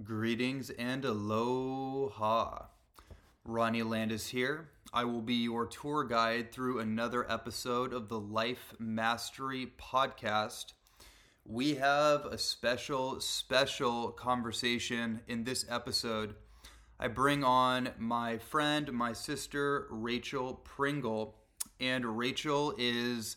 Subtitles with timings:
[0.00, 2.64] Greetings and aloha.
[3.44, 4.70] Ronnie Landis here.
[4.90, 10.72] I will be your tour guide through another episode of the Life Mastery Podcast.
[11.44, 16.36] We have a special, special conversation in this episode.
[16.98, 21.36] I bring on my friend, my sister, Rachel Pringle.
[21.80, 23.36] And Rachel is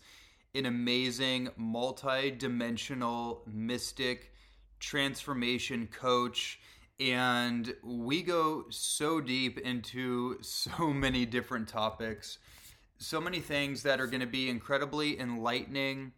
[0.56, 4.32] an amazing, multi dimensional mystic
[4.80, 6.60] transformation coach
[7.00, 12.38] and we go so deep into so many different topics
[12.98, 16.14] so many things that are going to be incredibly enlightening.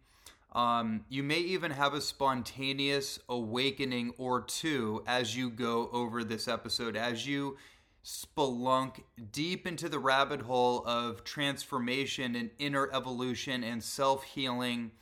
[0.52, 6.48] Um, you may even have a spontaneous awakening or two as you go over this
[6.48, 7.58] episode as you
[8.04, 14.92] spelunk deep into the rabbit hole of transformation and inner evolution and self-healing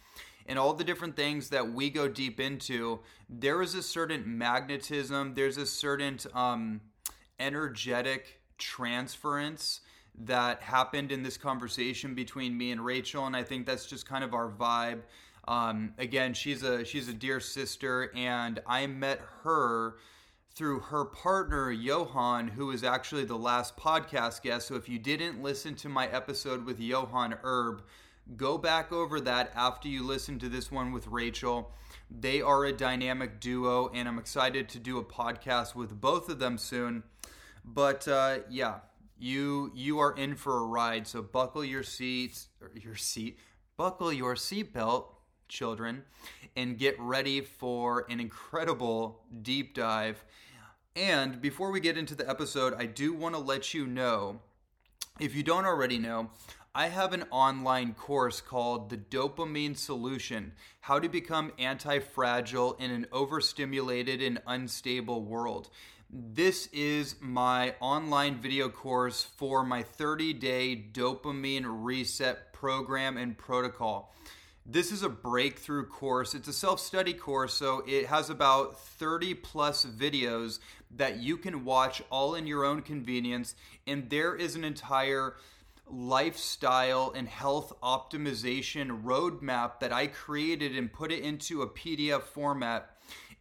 [0.46, 5.34] and all the different things that we go deep into, there is a certain magnetism,
[5.34, 6.80] there's a certain um,
[7.38, 9.80] energetic transference
[10.18, 14.24] that happened in this conversation between me and Rachel, and I think that's just kind
[14.24, 15.00] of our vibe.
[15.46, 19.96] Um, again, she's a she's a dear sister, and I met her
[20.54, 24.68] through her partner Johan, who is actually the last podcast guest.
[24.68, 27.82] So if you didn't listen to my episode with Johan Erb,
[28.34, 31.70] Go back over that after you listen to this one with Rachel.
[32.10, 36.40] They are a dynamic duo, and I'm excited to do a podcast with both of
[36.40, 37.04] them soon.
[37.64, 38.80] But uh, yeah,
[39.18, 41.06] you you are in for a ride.
[41.06, 43.38] So buckle your seats, your seat,
[43.76, 45.06] buckle your seatbelt,
[45.48, 46.02] children,
[46.56, 50.24] and get ready for an incredible deep dive.
[50.96, 54.40] And before we get into the episode, I do want to let you know,
[55.20, 56.30] if you don't already know,
[56.78, 60.52] I have an online course called The Dopamine Solution
[60.82, 65.70] How to Become Anti Fragile in an Overstimulated and Unstable World.
[66.10, 74.14] This is my online video course for my 30 day dopamine reset program and protocol.
[74.66, 76.34] This is a breakthrough course.
[76.34, 80.58] It's a self study course, so it has about 30 plus videos
[80.94, 83.54] that you can watch all in your own convenience.
[83.86, 85.36] And there is an entire
[85.88, 92.96] lifestyle and health optimization roadmap that I created and put it into a PDF format.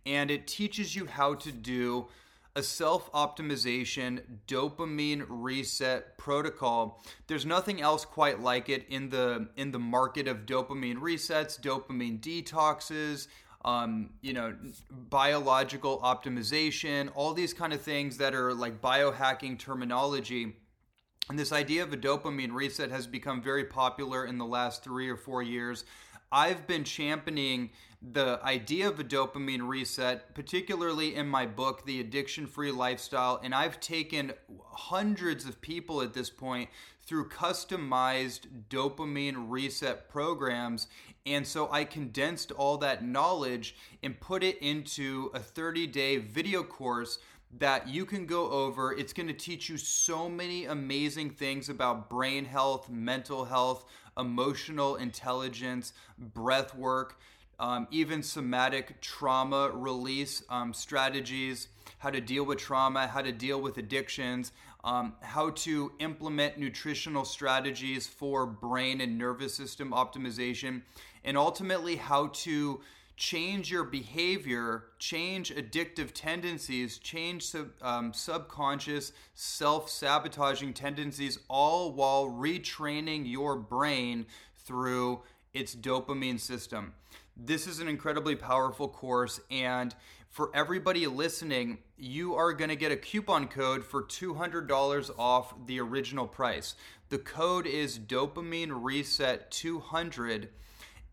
[0.06, 2.08] And it teaches you how to do
[2.56, 7.04] a self optimization dopamine reset protocol.
[7.28, 12.20] There's nothing else quite like it in the in the market of dopamine resets, dopamine
[12.22, 13.28] detoxes,
[13.66, 14.56] um, you know,
[14.92, 20.56] biological optimization, all these kind of things that are like biohacking terminology
[21.30, 25.09] and this idea of a dopamine reset has become very popular in the last three
[25.09, 25.84] or four years.
[26.31, 27.72] I've been championing
[28.02, 33.40] the idea of a dopamine reset, particularly in my book, The Addiction Free Lifestyle.
[33.44, 34.34] And I've taken
[34.72, 36.69] hundreds of people at this point
[37.02, 40.88] through customized dopamine reset programs.
[41.25, 46.62] And so I condensed all that knowledge and put it into a 30 day video
[46.62, 47.18] course
[47.60, 48.94] that you can go over.
[48.94, 53.86] It's going to teach you so many amazing things about brain health, mental health,
[54.18, 57.20] emotional intelligence, breath work,
[57.60, 63.62] um, even somatic trauma release um, strategies, how to deal with trauma, how to deal
[63.62, 64.52] with addictions,
[64.84, 70.82] um, how to implement nutritional strategies for brain and nervous system optimization,
[71.24, 72.82] and ultimately how to
[73.18, 82.26] change your behavior, change addictive tendencies, change sub, um, subconscious self sabotaging tendencies, all while
[82.26, 84.26] retraining your brain
[84.58, 85.22] through
[85.53, 86.94] its dopamine system.
[87.38, 89.96] This is an incredibly powerful course, and
[90.30, 95.80] for everybody listening, you are going to get a coupon code for $200 off the
[95.80, 96.76] original price.
[97.08, 100.50] The code is dopamine reset 200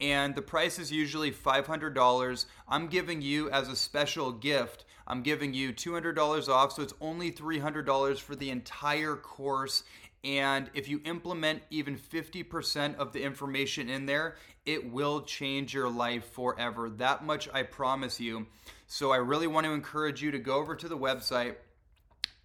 [0.02, 2.46] and the price is usually $500.
[2.68, 7.31] I'm giving you as a special gift, I'm giving you $200 off, so it's only
[7.31, 9.84] $300 for the entire course.
[10.25, 15.88] And if you implement even 50% of the information in there, it will change your
[15.88, 16.90] life forever.
[16.90, 18.46] That much I promise you.
[18.87, 21.56] So I really want to encourage you to go over to the website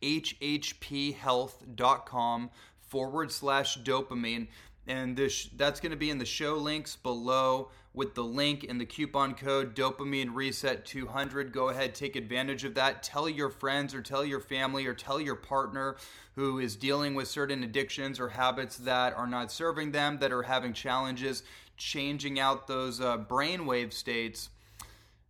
[0.01, 2.50] hhphealth.com
[2.80, 4.48] forward slash dopamine
[4.88, 8.80] and this that's going to be in the show links below with the link and
[8.80, 13.94] the coupon code dopamine reset 200 go ahead take advantage of that tell your friends
[13.94, 15.98] or tell your family or tell your partner
[16.36, 20.44] who is dealing with certain addictions or habits that are not serving them that are
[20.44, 21.44] having challenges
[21.78, 24.50] changing out those uh, brainwave states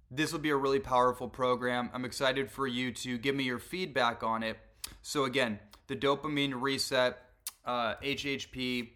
[0.09, 1.89] This will be a really powerful program.
[1.93, 4.57] I'm excited for you to give me your feedback on it.
[5.01, 7.17] So, again, the dopamine reset,
[7.65, 8.91] uh, HHP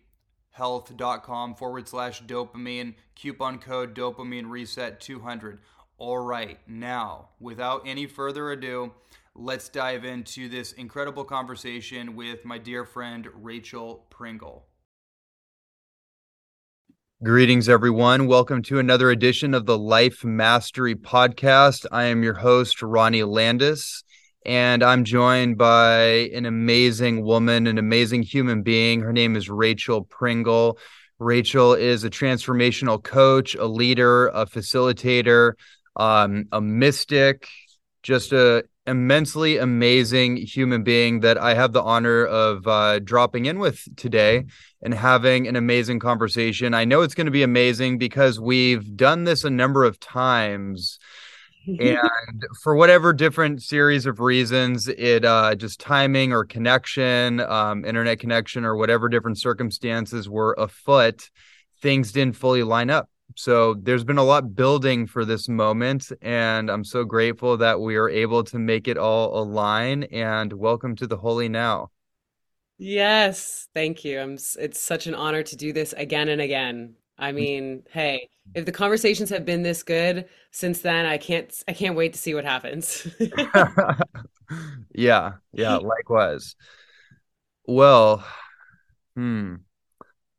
[0.52, 5.60] health.com forward slash dopamine, coupon code dopamine reset 200.
[5.98, 8.92] All right, now, without any further ado,
[9.36, 14.66] let's dive into this incredible conversation with my dear friend Rachel Pringle.
[17.24, 18.26] Greetings, everyone.
[18.26, 21.86] Welcome to another edition of the Life Mastery Podcast.
[21.92, 24.04] I am your host, Ronnie Landis,
[24.46, 29.02] and I'm joined by an amazing woman, an amazing human being.
[29.02, 30.78] Her name is Rachel Pringle.
[31.20, 35.54] Rachel is a transformational coach, a leader, a facilitator,
[35.96, 37.48] um, a mystic,
[38.02, 43.60] just a immensely amazing human being that I have the honor of uh, dropping in
[43.60, 44.46] with today
[44.82, 46.74] and having an amazing conversation.
[46.74, 50.98] I know it's going to be amazing because we've done this a number of times.
[51.68, 58.20] And for whatever different series of reasons, it uh, just timing or connection, um, internet
[58.20, 61.30] connection, or whatever different circumstances were afoot,
[61.82, 63.10] things didn't fully line up.
[63.36, 67.96] So there's been a lot building for this moment and i'm so grateful that we
[67.96, 71.92] are able to make it all align and welcome to the holy now.
[72.78, 74.20] Yes thank you.
[74.20, 78.66] I'm it's such an honor to do this again and again i mean hey if
[78.66, 82.34] the conversations have been this good since then i can't i can't wait to see
[82.34, 83.08] what happens
[84.94, 86.56] yeah yeah likewise
[87.66, 88.26] well
[89.16, 89.56] hmm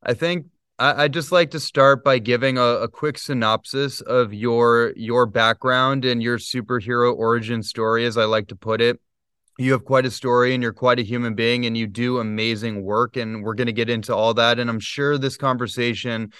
[0.02, 0.46] i think
[0.78, 5.26] I, would just like to start by giving a, a, quick synopsis of your your
[5.26, 8.98] background and your superhero origin story, as I like to put it.
[9.58, 12.82] You have quite a story and you're quite a human being and you do amazing
[12.82, 13.16] work.
[13.16, 14.58] And we're going to get into all that.
[14.58, 16.32] And I'm sure this conversation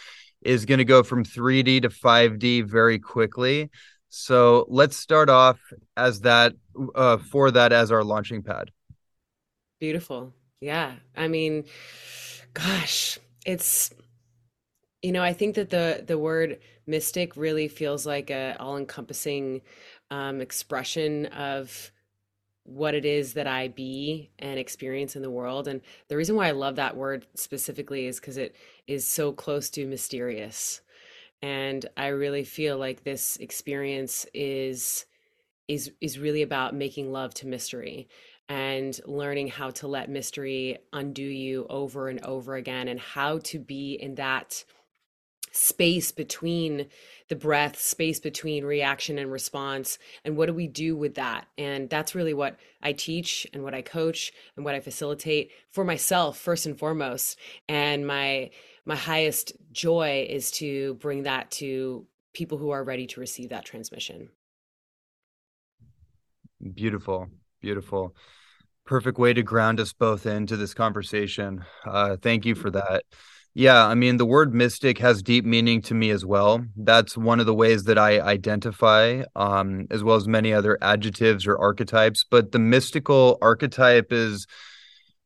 [0.45, 3.71] is going to go from 3D to 5D very quickly.
[4.09, 5.59] So let's start off
[5.97, 6.55] as that
[6.95, 8.71] uh, for that as our launching pad.
[9.81, 10.35] Beautiful.
[10.61, 10.93] Yeah.
[11.17, 11.65] I mean,
[12.55, 13.91] gosh, it's
[15.03, 19.63] you know, I think that the the word mystic really feels like a all encompassing
[20.11, 21.91] um, expression of
[22.65, 25.67] what it is that I be and experience in the world.
[25.67, 28.55] And the reason why I love that word specifically is because it
[28.93, 30.81] is so close to mysterious.
[31.41, 35.07] And I really feel like this experience is
[35.69, 38.09] is is really about making love to mystery
[38.49, 43.59] and learning how to let mystery undo you over and over again and how to
[43.59, 44.65] be in that
[45.53, 46.87] space between
[47.29, 51.47] the breath, space between reaction and response, and what do we do with that?
[51.57, 55.85] And that's really what I teach and what I coach and what I facilitate for
[55.85, 57.39] myself first and foremost.
[57.69, 58.51] And my
[58.85, 63.65] my highest joy is to bring that to people who are ready to receive that
[63.65, 64.29] transmission.
[66.75, 67.29] Beautiful,
[67.61, 68.15] beautiful.
[68.85, 71.65] Perfect way to ground us both into this conversation.
[71.85, 73.05] Uh, thank you for that.
[73.55, 76.65] Yeah, I mean, the word mystic has deep meaning to me as well.
[76.75, 81.47] That's one of the ways that I identify, um, as well as many other adjectives
[81.47, 82.25] or archetypes.
[82.29, 84.47] But the mystical archetype is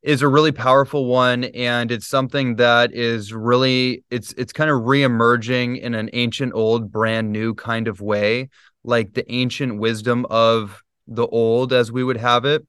[0.07, 4.83] is a really powerful one, and it's something that is really it's it's kind of
[4.83, 8.49] reemerging in an ancient, old, brand new kind of way,
[8.85, 12.65] like the ancient wisdom of the old, as we would have it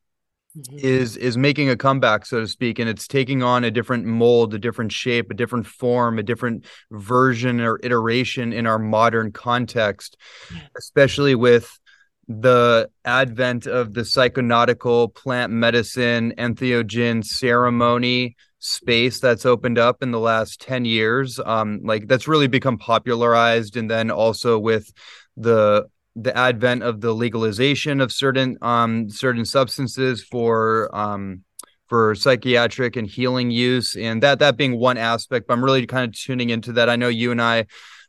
[0.57, 0.79] mm-hmm.
[0.79, 4.55] is is making a comeback, so to speak, and it's taking on a different mold,
[4.55, 10.17] a different shape, a different form, a different version or iteration in our modern context,
[10.51, 10.61] yeah.
[10.75, 11.79] especially with
[12.27, 20.19] the advent of the psychonautical plant medicine entheogen ceremony space that's opened up in the
[20.19, 24.91] last 10 years um like that's really become popularized and then also with
[25.37, 31.43] the the advent of the legalization of certain um, certain substances for um,
[31.87, 35.47] for psychiatric and healing use, and that that being one aspect.
[35.47, 36.89] But I'm really kind of tuning into that.
[36.89, 37.67] I know you and I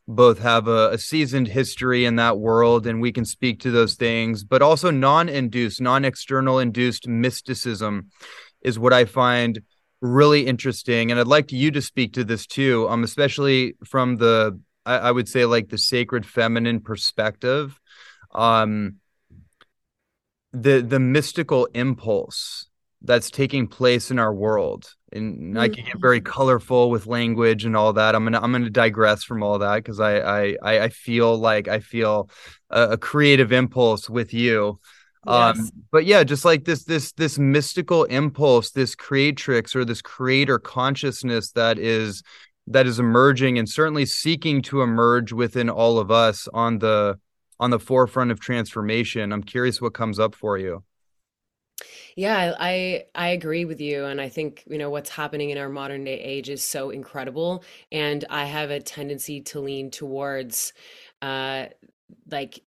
[0.09, 3.95] both have a, a seasoned history in that world, and we can speak to those
[3.95, 4.43] things.
[4.43, 8.09] But also non-induced, non-external induced mysticism
[8.61, 9.61] is what I find
[10.01, 14.59] really interesting, and I'd like you to speak to this too, um, especially from the
[14.85, 17.79] I, I would say like the sacred feminine perspective
[18.31, 18.95] um
[20.53, 22.68] the the mystical impulse
[23.01, 26.31] that's taking place in our world and i can get very mm-hmm.
[26.31, 29.99] colorful with language and all that i'm gonna i'm gonna digress from all that because
[29.99, 30.17] I,
[30.61, 32.29] I i feel like i feel
[32.69, 34.79] a, a creative impulse with you
[35.27, 35.65] um, yes.
[35.65, 40.59] um but yeah just like this this this mystical impulse this creatrix or this creator
[40.59, 42.23] consciousness that is
[42.69, 47.17] that is emerging and certainly seeking to emerge within all of us on the
[47.59, 49.33] on the forefront of transformation.
[49.33, 50.83] I'm curious what comes up for you.
[52.15, 55.69] Yeah, I I agree with you, and I think you know what's happening in our
[55.69, 60.73] modern day age is so incredible, and I have a tendency to lean towards,
[61.21, 61.67] uh,
[62.31, 62.61] like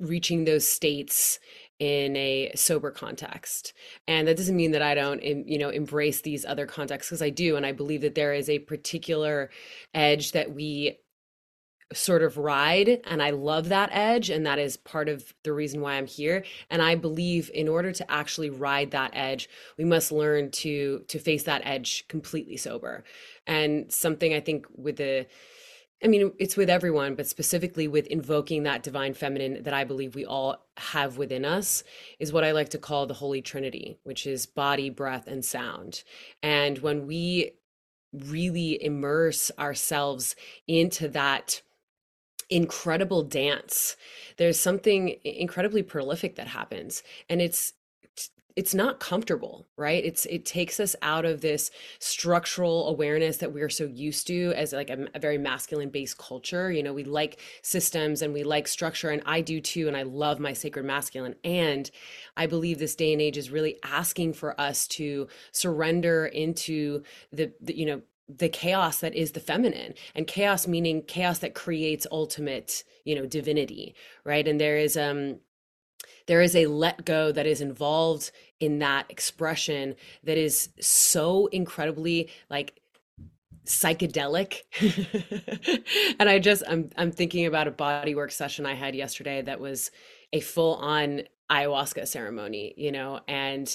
[0.00, 1.38] reaching those states
[1.80, 3.72] in a sober context
[4.08, 7.30] and that doesn't mean that i don't you know embrace these other contexts because i
[7.30, 9.50] do and i believe that there is a particular
[9.94, 10.98] edge that we
[11.94, 15.80] sort of ride and I love that edge and that is part of the reason
[15.80, 16.44] why I'm here.
[16.70, 19.48] And I believe in order to actually ride that edge
[19.78, 23.04] we must learn to to face that edge completely sober.
[23.46, 25.26] And something I think with the
[26.02, 30.14] I mean it's with everyone but specifically with invoking that divine feminine that I believe
[30.14, 31.84] we all have within us
[32.18, 36.02] is what I like to call the holy trinity which is body breath and sound.
[36.42, 37.52] And when we
[38.14, 40.36] really immerse ourselves
[40.66, 41.62] into that
[42.50, 43.96] incredible dance.
[44.36, 47.74] There's something incredibly prolific that happens and it's
[48.56, 50.04] it's not comfortable right?
[50.04, 54.72] It's it takes us out of this structural awareness that we're so used to as
[54.72, 56.70] like a, a, very masculine based culture.
[56.70, 60.02] You know we like systems and we like structure and i do too and i
[60.02, 61.34] love my sacred masculine.
[61.42, 61.90] And
[62.36, 67.52] i believe this day and age is really asking for us to surrender into the,
[67.60, 72.06] the you know the chaos that is the feminine and chaos meaning chaos that creates
[72.10, 74.46] ultimate you know divinity right?
[74.48, 75.38] And there is um
[76.26, 82.30] there is a let go that is involved in that expression that is so incredibly
[82.50, 82.80] like
[83.66, 84.62] psychedelic.
[86.18, 89.90] And i just i'm i'm thinking about a bodywork session i had yesterday that was
[90.32, 93.20] a full on ayahuasca ceremony you know?
[93.28, 93.74] And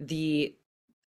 [0.00, 0.54] the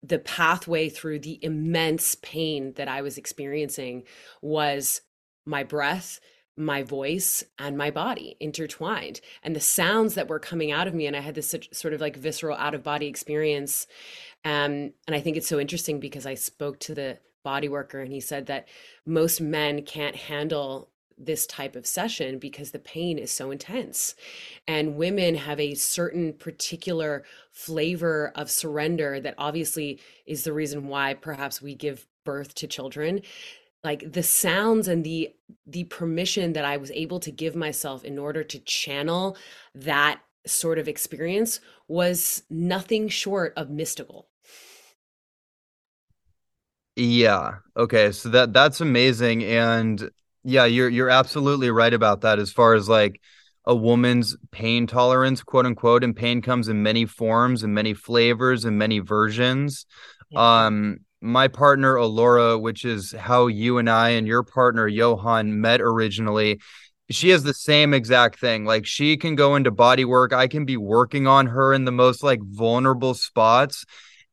[0.04, 4.04] the pathway through the immense pain that I was experiencing
[4.42, 5.01] was
[5.46, 6.20] my breath,
[6.56, 9.22] my voice, and my body intertwined.
[9.44, 12.01] And the sounds that were coming out of me, and I had this sort of
[12.01, 13.88] like visceral out of body experience.
[14.46, 18.12] Um, and I think it's so interesting because I spoke to the body worker and
[18.12, 18.68] he said that
[19.06, 24.15] most men can't handle this type of session because the pain is so intense.
[24.67, 31.13] And women have a certain particular flavor of surrender that obviously is the reason why
[31.15, 33.21] perhaps we give birth to children
[33.83, 35.33] like the sounds and the
[35.65, 39.38] the permission that I was able to give myself in order to channel
[39.75, 44.27] that sort of experience was nothing short of mystical.
[46.95, 47.59] Yeah.
[47.75, 48.12] Okay.
[48.12, 50.09] So that that's amazing and
[50.48, 53.22] yeah, you're you're absolutely right about that as far as like
[53.66, 58.63] a woman's pain tolerance, quote unquote, and pain comes in many forms and many flavors
[58.63, 59.86] and many versions.
[60.30, 60.66] Yeah.
[60.66, 65.82] Um my partner Alora, which is how you and I and your partner Johan met
[65.82, 66.62] originally,
[67.10, 68.63] she has the same exact thing.
[68.63, 70.32] Like she can go into body work.
[70.32, 73.84] I can be working on her in the most like vulnerable spots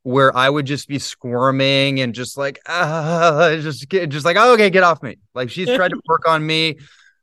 [0.04, 4.70] where I would just be squirming and just like uh, just just like oh, okay,
[4.70, 5.16] get off me.
[5.34, 6.76] Like she's tried to work on me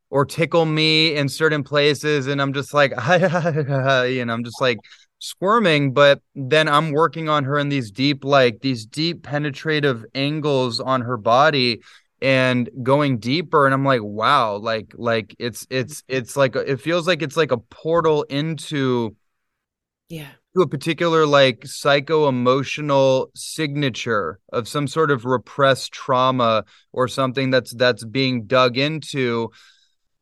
[0.10, 4.80] or tickle me in certain places, and I'm just like, and I'm just like
[5.20, 5.94] squirming.
[5.94, 11.02] But then I'm working on her in these deep, like these deep penetrative angles on
[11.02, 11.82] her body
[12.24, 17.08] and going deeper and i'm like wow like like it's it's it's like it feels
[17.08, 19.16] like it's like a portal into
[20.08, 27.08] yeah to a particular like psycho emotional signature of some sort of repressed trauma or
[27.08, 29.50] something that's that's being dug into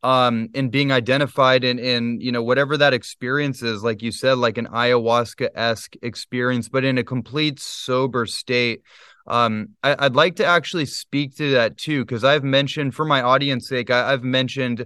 [0.04, 4.38] um and being identified in in you know whatever that experience is like you said
[4.38, 8.82] like an ayahuasca-esque experience but in a complete sober state.
[9.28, 13.22] Um I, would like to actually speak to that too because i've mentioned for my
[13.22, 14.86] audience sake I, i've mentioned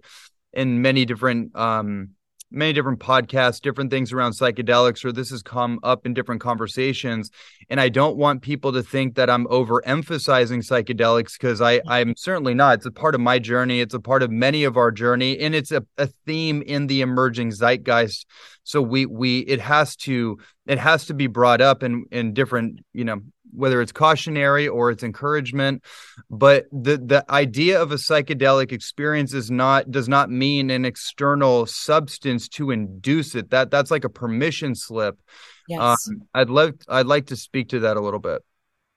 [0.51, 2.09] in many different um
[2.53, 7.31] many different podcasts, different things around psychedelics, or this has come up in different conversations.
[7.69, 11.89] And I don't want people to think that I'm overemphasizing psychedelics because I mm-hmm.
[11.89, 12.75] I'm certainly not.
[12.75, 13.81] It's a part of my journey.
[13.81, 17.01] It's a part of many of our journey, and it's a, a theme in the
[17.01, 18.25] emerging zeitgeist.
[18.63, 22.79] So we we it has to it has to be brought up in in different
[22.93, 23.21] you know
[23.55, 25.83] whether it's cautionary or it's encouragement
[26.29, 31.65] but the the idea of a psychedelic experience is not does not mean an external
[31.65, 33.49] substance to induce it.
[33.49, 35.19] That that's like a permission slip.
[35.67, 35.79] Yes.
[36.09, 38.41] Um, i'd love i'd like to speak to that a little bit.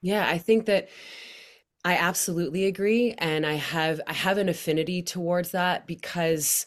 [0.03, 0.89] Yeah i think that
[1.85, 6.67] i absolutely agree and i have i have an affinity towards that because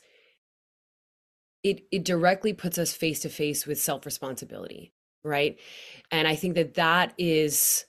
[1.63, 4.93] it it directly puts us face to face with self responsibility
[5.23, 5.57] right?
[6.11, 7.85] And i think that that is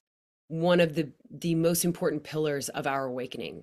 [0.49, 3.63] one of the the most important pillars of our awakening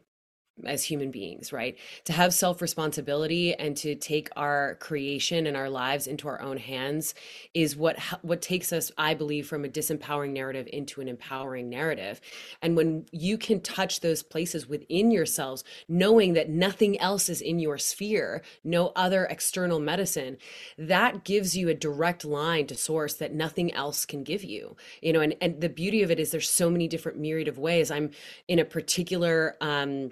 [0.65, 1.77] as human beings, right?
[2.05, 6.57] To have self responsibility and to take our creation and our lives into our own
[6.57, 7.13] hands
[7.53, 12.21] is what what takes us, I believe, from a disempowering narrative into an empowering narrative.
[12.61, 17.59] And when you can touch those places within yourselves, knowing that nothing else is in
[17.59, 20.37] your sphere, no other external medicine,
[20.77, 24.75] that gives you a direct line to source that nothing else can give you.
[25.01, 27.57] You know, and and the beauty of it is there's so many different myriad of
[27.57, 27.91] ways.
[27.91, 28.11] I'm
[28.47, 30.11] in a particular um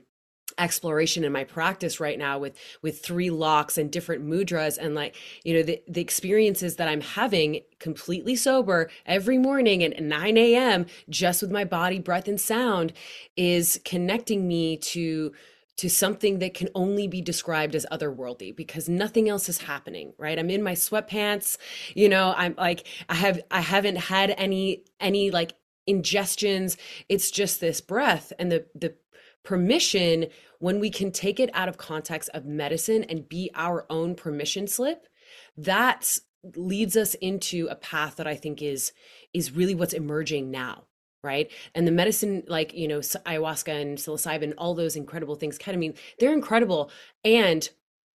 [0.58, 5.16] exploration in my practice right now with with three locks and different mudras and like
[5.44, 10.86] you know the, the experiences that i'm having completely sober every morning at 9 a.m
[11.10, 12.94] just with my body breath and sound
[13.36, 15.34] is connecting me to
[15.78, 20.40] to something that can only be described as otherworldly because nothing else is happening right?
[20.40, 21.58] I'm in my sweatpants
[21.96, 25.54] you know i'm like i have i haven't had any any like
[25.88, 26.78] ingestions.
[27.10, 28.96] It's just this breath and the the
[29.46, 30.28] permission
[30.60, 34.68] when we can take it out of context of medicine and be our own permission
[34.68, 35.08] slip
[35.58, 36.18] that
[36.56, 38.92] leads us into a path that i think is
[39.34, 40.84] is really what's emerging now
[41.25, 41.52] right?
[41.74, 46.32] And the medicine like you know ayahuasca and psilocybin all those incredible things ketamine they're
[46.32, 46.92] incredible.
[47.25, 47.68] And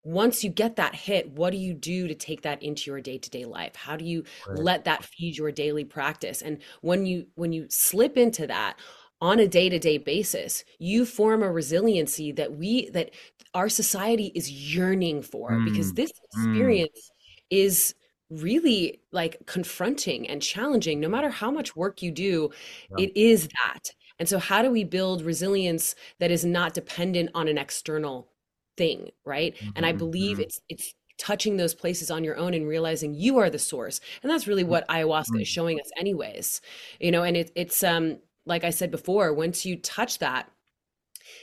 [0.04, 3.44] once you get that hit what do you do to take that into your day-to-day
[3.46, 3.76] life?
[3.76, 4.60] How do you right.
[4.60, 6.42] let that feed your daily practice?
[6.42, 8.78] And when you when you slip into that
[9.22, 13.12] on a day-to-day basis you form a resiliency that we that
[13.54, 15.66] our society is yearning for mm.
[15.66, 16.24] because this mm.
[16.26, 17.46] experience mm.
[17.50, 17.96] is
[18.30, 22.50] really like confronting and challenging no matter how much work you do
[22.92, 23.06] yeah.
[23.06, 27.48] it is that and so how do we build resilience that is not dependent on
[27.48, 28.30] an external
[28.78, 29.70] thing right mm-hmm.
[29.76, 30.44] and i believe mm-hmm.
[30.44, 34.32] it's it's touching those places on your own and realizing you are the source and
[34.32, 35.42] that's really what ayahuasca mm-hmm.
[35.42, 36.62] is showing us anyways
[37.00, 38.18] you know and it, it's um
[38.50, 40.50] like I said before, once you touch that,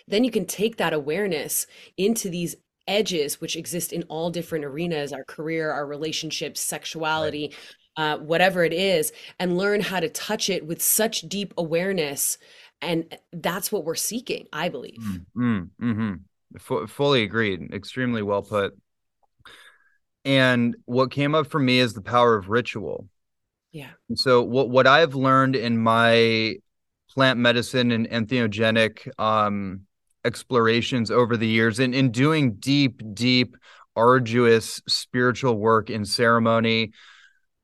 [0.09, 2.57] then you can take that awareness into these
[2.89, 7.55] edges which exist in all different arenas our career, our relationships, sexuality,
[7.99, 8.13] right.
[8.13, 12.39] uh, whatever it is, and learn how to touch it with such deep awareness.
[12.83, 15.01] And that's what we're seeking, I believe.
[15.37, 16.13] Mm, mm-hmm.
[16.57, 17.73] F- fully agreed.
[17.73, 18.77] Extremely well put.
[20.25, 23.09] And what came up for me is the power of ritual.
[23.73, 23.91] Yeah.
[24.15, 26.57] so what what I've learned in my
[27.17, 29.81] plant medicine and entheogenic um,
[30.23, 33.57] explorations over the years and in doing deep, deep,
[33.97, 36.93] arduous spiritual work in ceremony.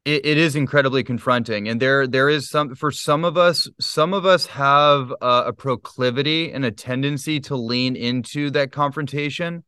[0.06, 3.68] It, it is incredibly confronting, and there there is some for some of us.
[3.78, 9.64] Some of us have a, a proclivity and a tendency to lean into that confrontation.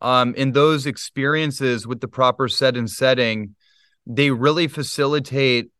[0.00, 3.54] Um, in those experiences with the proper set and setting,
[4.04, 5.70] they really facilitate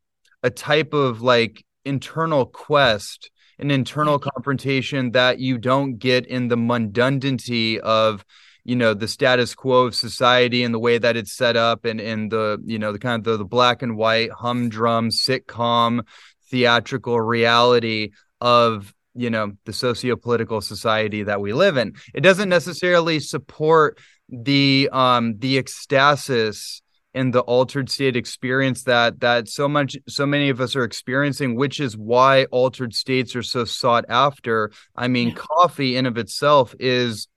[0.44, 6.57] a type of like internal quest an internal confrontation that you don't get in the
[6.57, 8.25] mundanity of
[8.65, 12.01] you know the status quo of society and the way that it's set up and
[12.01, 16.07] in the you know the kind of the, the black and white humdrum sitcom
[16.51, 18.11] theatrical reality
[18.41, 21.95] of you know the socio-political society that we live in.
[22.15, 26.82] It doesn't necessarily support the um the ecstasis
[27.14, 31.55] and the altered state experience that that so much so many of us are experiencing
[31.55, 35.35] which is why altered states are so sought after i mean yeah.
[35.35, 37.29] coffee in of itself is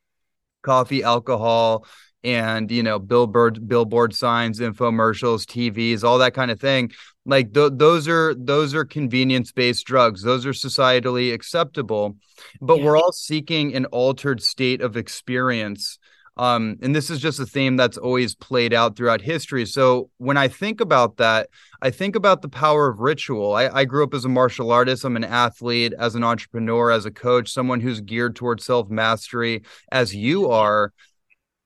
[0.64, 1.86] coffee alcohol
[2.24, 6.92] and you know billboard billboard signs infomercials tvs all that kind of thing
[7.26, 12.16] like th- those are those are convenience based drugs those are societally acceptable
[12.62, 12.86] but yeah.
[12.86, 16.00] we're all seeking an altered state of experience
[16.38, 19.66] um, and this is just a theme that's always played out throughout history.
[19.66, 21.50] So when I think about that,
[21.82, 23.54] I think about the power of ritual.
[23.54, 25.06] I, I grew up as a martial artist.
[25.06, 29.64] I'm an athlete, as an entrepreneur, as a coach, someone who's geared towards self mastery,
[29.92, 30.92] as you are.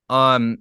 [0.08, 0.60] Um,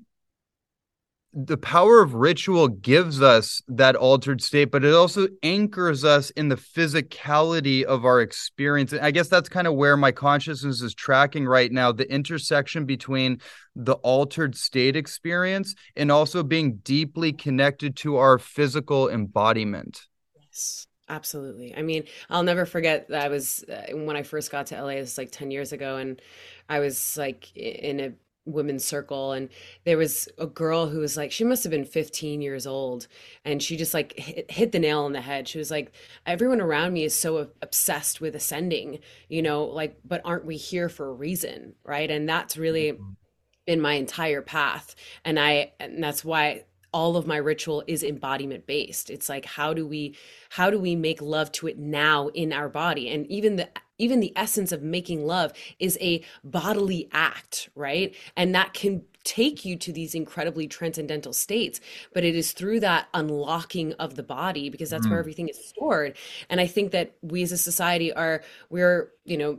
[1.32, 6.48] the power of ritual gives us that altered state, but it also anchors us in
[6.48, 8.92] the physicality of our experience.
[8.92, 12.86] And I guess that's kind of where my consciousness is tracking right now the intersection
[12.86, 13.40] between
[13.76, 20.06] the altered state experience and also being deeply connected to our physical embodiment.
[20.40, 20.86] Yes.
[21.10, 21.74] Absolutely.
[21.74, 24.88] I mean, I'll never forget that I was uh, when I first got to LA,
[24.88, 26.20] it was like 10 years ago, and
[26.68, 28.12] I was like in a
[28.52, 29.48] women's circle and
[29.84, 33.06] there was a girl who was like she must have been 15 years old
[33.44, 35.48] and she just like hit, hit, the nail on the head.
[35.48, 35.92] She was like
[36.26, 40.88] everyone around me is so obsessed with ascending you know like but aren't we here
[40.88, 41.74] for a reason?
[41.84, 42.10] Right?
[42.10, 43.12] And that's really mm-hmm.
[43.66, 48.66] been my entire path and i and that's why all of my ritual is embodiment
[48.66, 49.10] based.
[49.10, 50.16] It's like how do we
[50.50, 53.10] how do we make love to it now in our body?
[53.10, 58.14] And even the even the essence of making love is a bodily act, right?
[58.36, 61.80] And that can take you to these incredibly transcendental states
[62.14, 65.10] but it is through that unlocking of the body because that's mm.
[65.10, 66.16] where everything is stored
[66.48, 69.58] and i think that we as a society are we're you know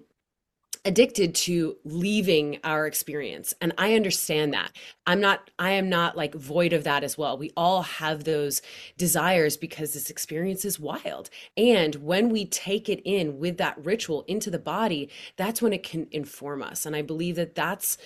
[0.86, 4.72] addicted to leaving our experience and i understand that.
[5.06, 7.38] I'm not i am not like void of that as well.
[7.38, 8.62] We all have those
[8.98, 11.30] desires because this experience is wild.
[11.58, 15.84] And when we take it in with that ritual into the body that's when it
[15.84, 16.86] can inform us.
[16.86, 17.98] And i believe that that's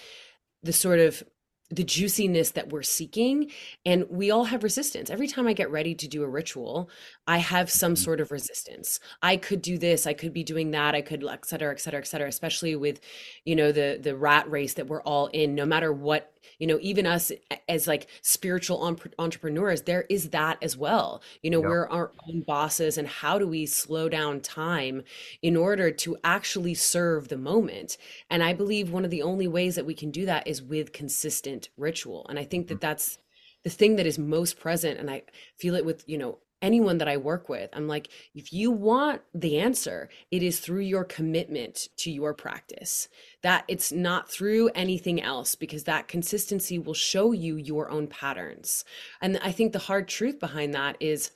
[0.64, 1.24] the sort of
[1.70, 3.50] the juiciness that we're seeking.
[3.86, 5.10] And we all have resistance.
[5.10, 6.90] Every time i get ready to do a ritual
[7.28, 8.04] i have some mm-hmm.
[8.04, 11.46] sort of resistance i could do this i could be doing that i could et
[11.46, 13.00] cetera et cetera et cetera especially with
[13.46, 16.80] you know the the rat race that we're all in no matter what you know
[16.82, 17.32] even us
[17.68, 22.98] as like spiritual entrepreneurs there is that as well you know we're our own bosses
[22.98, 25.04] and how do we slow down time
[25.42, 27.98] in order to actually serve the moment
[28.30, 30.94] and i believe one of the only ways that we can do that is with
[30.94, 32.88] consistent ritual and i think that mm-hmm.
[32.88, 33.18] that's
[33.64, 35.22] the thing that is most present and i
[35.58, 37.70] feel it with you know anyone that I work with.
[37.74, 43.10] I'm like, if you want the answer, it is through your commitment to your practice.
[43.44, 48.86] That it's not through anything else because that consistency will show you your own patterns.
[49.22, 51.30] And I think the hard truth behind that is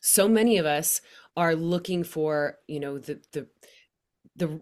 [0.00, 1.02] so many of us
[1.36, 3.46] are looking for, you know, the the
[4.34, 4.60] the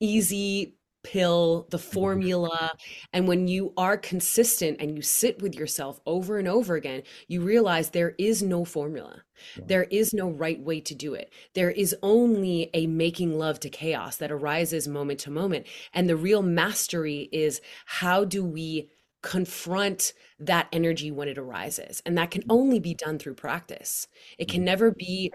[0.00, 0.77] easy
[1.08, 1.90] pill, the mm-hmm.
[1.90, 2.72] formula.
[3.12, 7.40] And when you are consistent and you sit with yourself over and over again, you
[7.40, 9.22] realize there is no formula.
[9.56, 11.32] There is no right way to do it.
[11.54, 15.66] There is only a making love to chaos that arises moment to moment.
[15.94, 18.90] And the real mastery is how do we
[19.22, 22.02] confront that energy when it arises?
[22.04, 22.52] And that can mm-hmm.
[22.52, 24.08] only be done through practice.
[24.38, 24.64] It can mm-hmm.
[24.66, 25.32] never be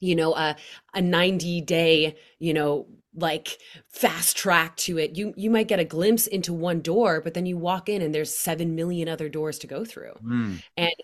[0.00, 0.56] you know a
[0.94, 5.16] a 90 day you know like fast track to it.
[5.16, 8.14] You you might get a glimpse into one door but then you walk in and
[8.14, 10.14] there's 7 million other doors to go through.
[10.24, 10.62] Mm.
[10.76, 10.94] and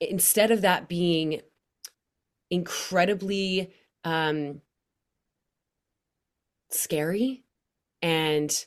[0.00, 1.42] instead of that being
[2.50, 3.72] incredibly
[4.04, 4.60] um
[6.70, 7.44] scary
[8.02, 8.66] and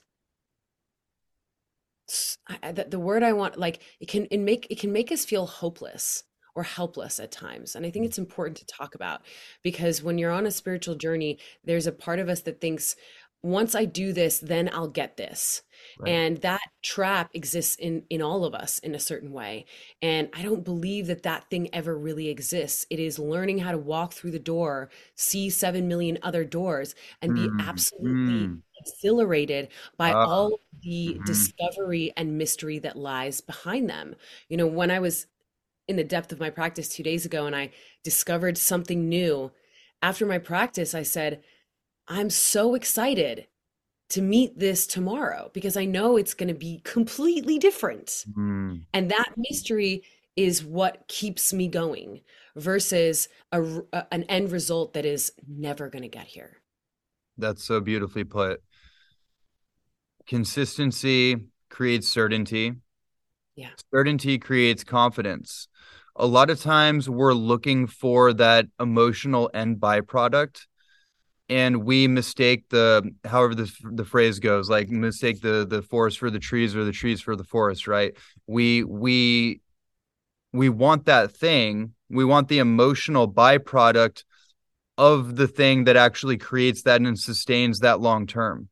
[2.61, 5.25] I, the, the word i want like it can it make it can make us
[5.25, 6.23] feel hopeless
[6.55, 7.75] or helpless at times.
[7.75, 8.07] And I think mm.
[8.07, 9.21] it's important to talk about
[9.61, 12.95] because when you're on a spiritual journey, there's a part of us that thinks,
[13.43, 15.63] once I do this, then I'll get this.
[15.99, 16.11] Right.
[16.11, 19.65] And that trap exists in in all of us in a certain way.
[20.01, 22.85] And I don't believe that that thing ever really exists.
[22.89, 27.35] It is learning how to walk through the door, see 7 million other doors and
[27.35, 27.67] be mm.
[27.67, 28.61] absolutely mm.
[28.79, 31.23] exhilarated by uh, all the mm-hmm.
[31.25, 34.15] discovery and mystery that lies behind them.
[34.47, 35.27] You know, when I was
[35.87, 37.71] in the depth of my practice two days ago and I
[38.03, 39.51] discovered something new.
[40.01, 41.41] After my practice, I said,
[42.07, 43.47] I'm so excited
[44.09, 48.25] to meet this tomorrow because I know it's going to be completely different.
[48.37, 48.85] Mm.
[48.93, 50.03] And that mystery
[50.35, 52.21] is what keeps me going
[52.55, 56.57] versus a, a, an end result that is never going to get here.
[57.37, 58.61] That's so beautifully put.
[60.27, 61.37] Consistency
[61.69, 62.73] creates certainty.
[63.55, 63.69] Yeah.
[63.93, 65.67] Certainty creates confidence.
[66.15, 70.61] A lot of times we're looking for that emotional end byproduct
[71.49, 76.29] and we mistake the however the the phrase goes like mistake the the forest for
[76.29, 78.15] the trees or the trees for the forest right?
[78.47, 79.61] We we
[80.51, 81.93] we want that thing.
[82.09, 84.23] We want the emotional byproduct
[84.97, 88.69] of the thing that actually creates that and sustains that long term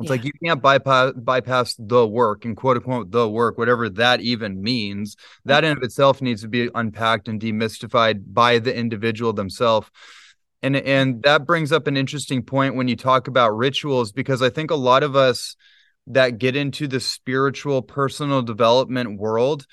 [0.00, 0.10] it's yeah.
[0.10, 4.60] like you can't bypass bypass the work and quote unquote the work, whatever that even
[4.60, 5.16] means.
[5.44, 5.78] That in mm-hmm.
[5.78, 9.88] of itself needs to be unpacked and demystified by the individual themselves.
[10.62, 14.50] And and that brings up an interesting point when you talk about rituals, because I
[14.50, 15.54] think a lot of us
[16.08, 19.64] that get into the spiritual personal development world,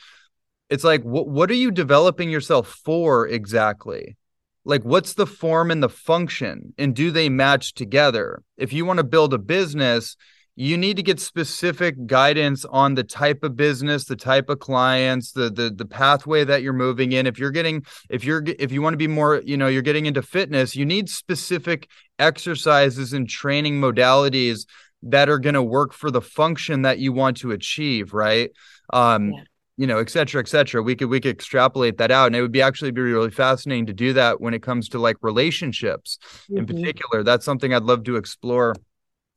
[0.70, 4.18] it's like what what are you developing yourself for exactly?
[4.63, 8.43] Like what's the form and the function and do they match together?
[8.58, 10.15] If you want to build a business
[10.56, 15.32] you need to get specific guidance on the type of business the type of clients
[15.32, 17.26] the the the pathway that you're moving in.
[17.26, 20.06] If you're getting if you're if you want to be more you know you're getting
[20.06, 24.65] into fitness you need specific exercises and training modalities
[25.04, 28.52] that are going to work for the function that you want to achieve right?
[28.91, 29.43] Um yeah
[29.82, 30.80] you know, et cetera, et cetera.
[30.84, 33.88] We could we could extrapolate that out, and it would be actually be really fascinating
[33.88, 36.58] to do that when it comes to like relationships mm-hmm.
[36.60, 37.24] in particular.
[37.24, 38.76] That's something I'd love to explore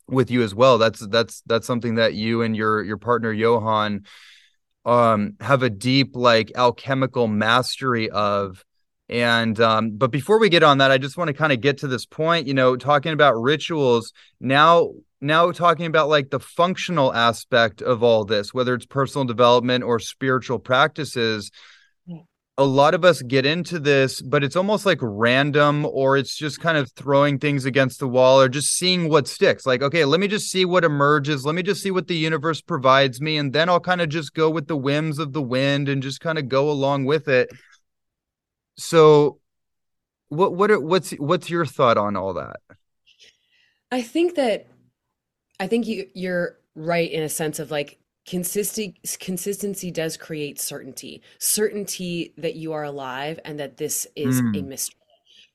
[0.07, 0.77] with you as well.
[0.79, 4.05] That's that's that's something that you and your your partner Johan
[4.85, 8.65] um have a deep like alchemical mastery of
[9.09, 11.79] And um, but before we get on that, I just want to kind of get
[11.79, 14.13] to this point, you know, talking about rituals.
[14.41, 14.93] Now,
[15.25, 19.99] now talking about like the functional aspect of all this, whether it's personal development or
[19.99, 21.51] spiritual practices
[22.07, 22.19] hmm.
[22.59, 26.61] a lot of us get into this, but it's almost like random or it's just
[26.61, 29.67] kind of throwing things against the wall or just seeing what sticks.
[29.67, 31.47] Like, okay, let me just see what emerges.
[31.47, 33.39] Let me just see what the universe provides me.
[33.39, 36.21] And then I'll kind of just go with the whims of the wind and just
[36.21, 37.51] kind of go along with it.
[38.77, 39.41] So
[40.29, 42.61] what what are, what's what's your thought on all that?
[43.91, 44.67] I think that
[45.61, 51.23] I think you you're right in a sense of like Consistency, consistency does create certainty.
[51.39, 54.97] Certainty that you are alive and that this is a Mm, mystery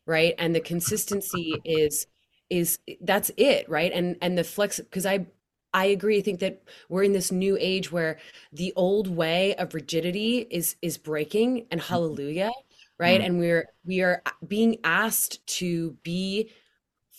[0.05, 0.33] right?
[0.38, 2.07] And the consistency is
[2.49, 3.91] is that's it right?
[3.93, 5.25] And and the flex because i
[5.73, 8.17] i agree i think that we're in this new age where
[8.51, 12.51] the old way of rigidity is is breaking and mm, hallelujah
[12.97, 13.21] right?
[13.21, 13.25] Mm.
[13.25, 16.51] and we're we are being asked to be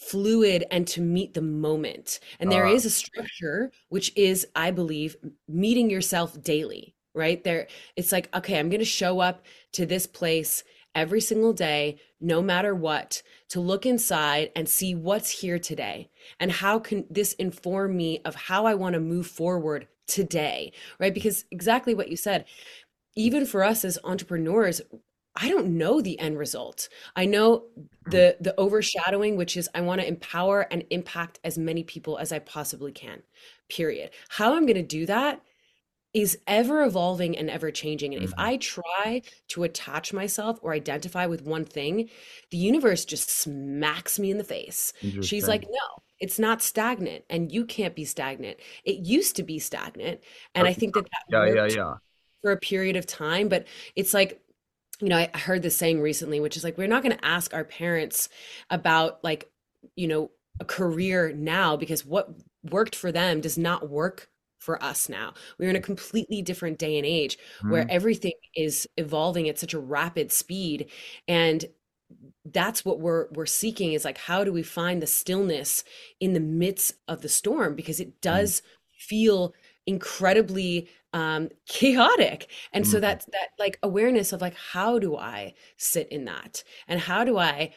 [0.00, 2.20] fluid and to meet the moment.
[2.38, 7.44] And there Uh, is a structure which is, I believe, meeting yourself daily, right?
[7.44, 12.00] There it's like, okay, I'm going to show up to this place every single day,
[12.20, 16.10] no matter what, to look inside and see what's here today.
[16.40, 21.14] And how can this inform me of how I want to move forward today, right?
[21.14, 22.46] Because exactly what you said,
[23.14, 24.80] even for us as entrepreneurs,
[25.36, 26.88] I don't know the end result.
[27.14, 31.56] I know mm, the the overshadowing, which is I want to empower and impact as
[31.56, 33.22] many people as I possibly can.
[33.68, 34.10] Period.
[34.28, 35.40] How I'm going to do that
[36.12, 38.14] is ever evolving and ever changing.
[38.14, 38.38] And if mm.
[38.38, 42.10] I try to attach myself or identify with one thing,
[42.50, 44.92] the universe just smacks me in the face.
[45.22, 48.58] She's like, "No, it's not stagnant and you can't be stagnant.
[48.84, 50.20] It used to be stagnant."
[50.54, 51.94] And I think that that Yeah, yeah, yeah.
[52.42, 54.42] for a period of time, but it's like
[55.00, 57.54] you know, I heard this saying recently, which is like, we're not going to ask
[57.54, 58.28] our parents
[58.68, 59.50] about like,
[59.96, 62.28] you know, a career now because what
[62.70, 65.32] worked for them does not work for us now.
[65.58, 69.72] We're in a completely different day and age where Mm, everything is evolving at such
[69.72, 70.90] a rapid speed.
[71.26, 71.64] And
[72.44, 75.84] that's what we're we're seeking is like how do we find the stillness
[76.20, 78.62] in the midst of the storm because it mm, does
[78.98, 79.54] feel
[79.86, 82.50] incredibly um chaotic.
[82.72, 86.62] And so mm, that's that like awareness of like how do i sit in that?
[86.88, 87.72] And how do i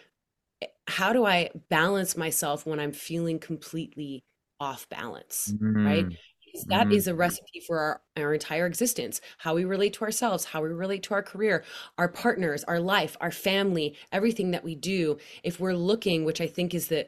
[0.87, 4.23] how do i balance myself when i'm feeling completely
[4.59, 6.07] off balance right?
[6.07, 6.93] Mm, Because that mm.
[6.93, 9.21] is a recipe for our, our entire existence.
[9.39, 11.63] How we relate to ourselves how we relate to our career
[11.97, 15.17] our partners our life our family everything that we do.
[15.43, 17.07] If we're looking which i think is the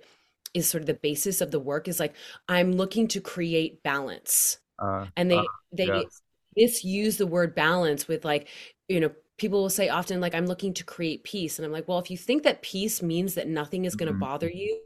[0.53, 2.15] is sort of the basis of the work is like
[2.47, 6.09] i'm looking to create balance Uh, and uh, they they
[6.55, 8.47] misuse the word balance with like
[8.87, 11.59] you know people will say often like i'm looking to create peace.
[11.59, 14.13] And i'm like well if you think that peace means that nothing is going to
[14.13, 14.79] Mm, bother you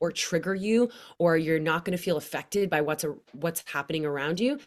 [0.00, 4.06] or trigger you or you're not going to feel affected by what's a, what's happening
[4.06, 4.58] around you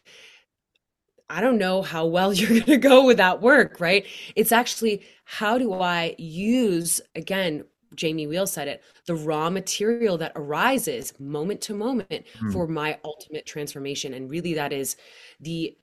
[1.30, 4.06] i don't know how well you're going to go with that work right?
[4.36, 7.64] It's actually how do i use again
[7.96, 13.00] Jamie Wheal said it, the raw material that arises moment to moment mm, for my
[13.04, 14.14] ultimate transformation.
[14.14, 14.96] And really, that is
[15.40, 15.78] the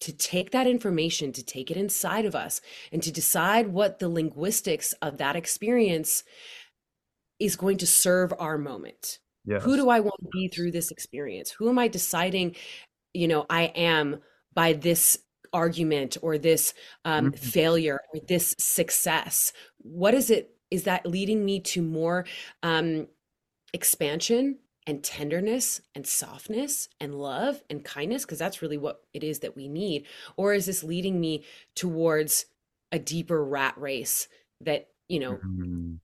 [0.00, 2.60] to take that information, to take it inside of us,
[2.92, 6.22] and to decide what the linguistics of that experience
[7.40, 9.18] is going to serve our moment.
[9.62, 11.50] Who do I want to be through this experience?
[11.50, 12.56] Who am I deciding,
[13.14, 14.20] you know, I am
[14.54, 15.18] by this
[15.52, 19.52] argument or this um, Mm, failure or this success?
[19.78, 20.54] What is it?
[20.70, 22.26] Is that leading me to more
[22.62, 23.08] um,
[23.72, 29.40] expansion and tenderness and softness and love and kindness because that's really what it is
[29.40, 30.06] that we need?
[30.36, 32.46] Or is this leading me towards
[32.92, 34.28] a deeper rat race
[34.60, 35.98] that you know mm,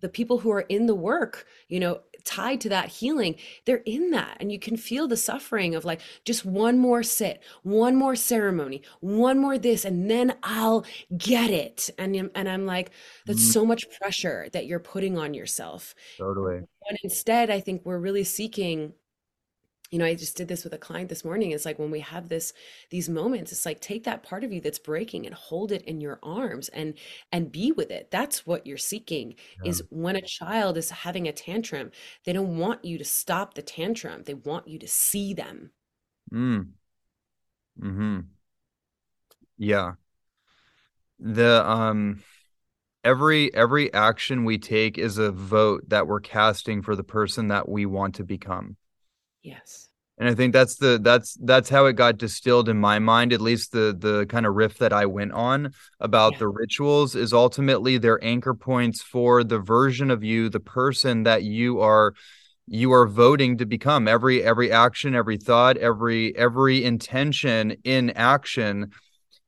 [0.00, 3.34] the people who are in the work you know tied to that healing
[3.64, 7.42] they're in that and you can feel the suffering of like just one more sit
[7.62, 10.84] one more ceremony one more this and then i'll
[11.16, 11.88] get it.
[11.98, 12.90] And I'm- and i'm like
[13.26, 15.94] that's mm, so much pressure that you're putting on yourself.
[16.18, 16.66] Totally.
[16.88, 18.92] when instead, I think we're really seeking,
[19.90, 21.52] you know, I just did this with a client this morning.
[21.52, 22.52] It's like when we have this
[22.90, 26.00] these moments, it's like take that part of you that's breaking and hold it in
[26.00, 26.94] your arms and
[27.32, 28.10] and be with it.
[28.10, 29.70] That's what you're seeking Yeah.
[29.70, 31.90] is when a child is having a tantrum,
[32.24, 34.24] they don't want you to stop the tantrum.
[34.24, 35.70] They want you to see them.
[36.32, 36.72] Mm,
[37.80, 38.20] mm-hmm.
[39.58, 39.94] Yeah.
[41.18, 42.22] The um
[43.04, 47.68] every every action we take is a vote that we're casting for the person that
[47.68, 48.76] we want to become.
[49.46, 49.88] Yes.
[50.18, 53.40] and i think that's the that's that's how it got distilled in my mind at
[53.40, 56.38] least the the kind of riff that i went on about yeah.
[56.40, 61.44] the rituals is ultimately their anchor points for the version of you the person that
[61.44, 62.12] you are
[62.66, 68.90] you are voting to become every every action every thought every every intention in action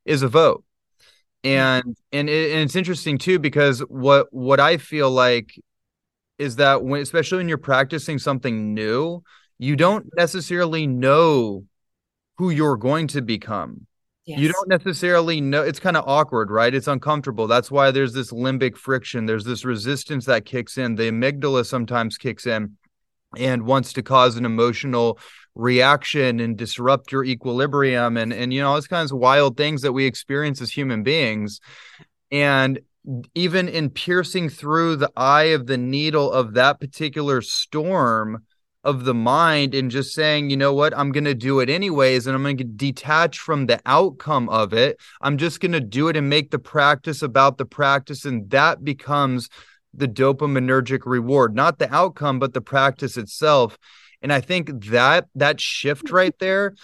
[0.04, 0.62] is a vote
[1.42, 5.60] and and, it, and it's interesting too because what what i feel like
[6.38, 9.22] is that when especially when you're practicing something new
[9.58, 11.64] you don't necessarily know
[12.38, 13.86] who you're going to become.
[14.24, 14.40] Yes.
[14.40, 15.62] You don't necessarily know.
[15.62, 16.74] It's kind of awkward, right?
[16.74, 17.46] It's uncomfortable.
[17.46, 19.24] That's why there's this limbic friction.
[19.24, 20.96] There's this resistance that kicks in.
[20.96, 22.76] The amygdala sometimes kicks in
[23.36, 25.18] and wants to cause an emotional
[25.54, 29.82] reaction and disrupt your equilibrium and and you know all these kinds of wild things
[29.82, 31.60] that we experience as human beings
[32.30, 32.78] and
[33.34, 38.44] even in piercing through the eye of the needle of that particular storm
[38.84, 42.26] of the mind and just saying, you know what, I'm going to do it anyways.
[42.26, 44.98] And I'm going to detach from the outcome of it.
[45.20, 48.24] I'm just going to do it and make the practice about the practice.
[48.24, 49.48] And that becomes
[49.92, 53.78] the dopaminergic reward, not the outcome, but the practice itself.
[54.22, 56.14] And I think that that shift mm-hmm.
[56.14, 56.74] right there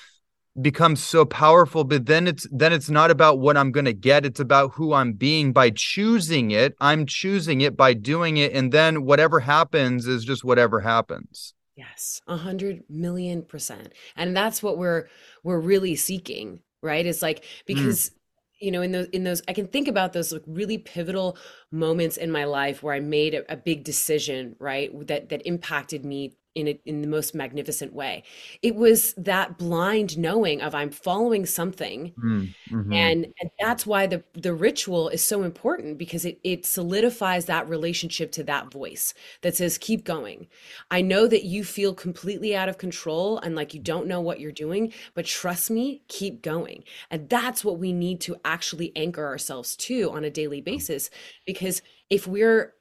[0.61, 4.25] becomes so powerful but then it's then it's not about what i'm going to get
[4.25, 8.71] it's about who i'm being by choosing it i'm choosing it by doing it and
[8.71, 13.93] then whatever happens is just whatever happens Yes, a hundred million percent.
[14.17, 15.09] And that's what we're
[15.43, 17.05] we're really seeking, right?
[17.05, 17.67] It's like mm.
[17.67, 18.15] because mm.
[18.61, 21.37] you know, in those in those I can think about those like really pivotal
[21.73, 24.91] moments in my life where I made a, a big decision, right?
[25.09, 28.23] That that impacted me in a, in the most magnificent way.
[28.63, 32.93] It was that blind knowing of I'm following something, mm, mm-hmm.
[32.93, 37.69] and, and that's why the the ritual is so important because it it solidifies that
[37.69, 40.47] relationship to that voice that says keep going.
[40.91, 44.41] I know that you feel completely out of control and like you don't know what
[44.41, 46.85] you're doing, but trust me, keep going.
[47.11, 51.11] And that's what we need to actually anchor ourselves to on a daily basis
[51.47, 52.75] because if we're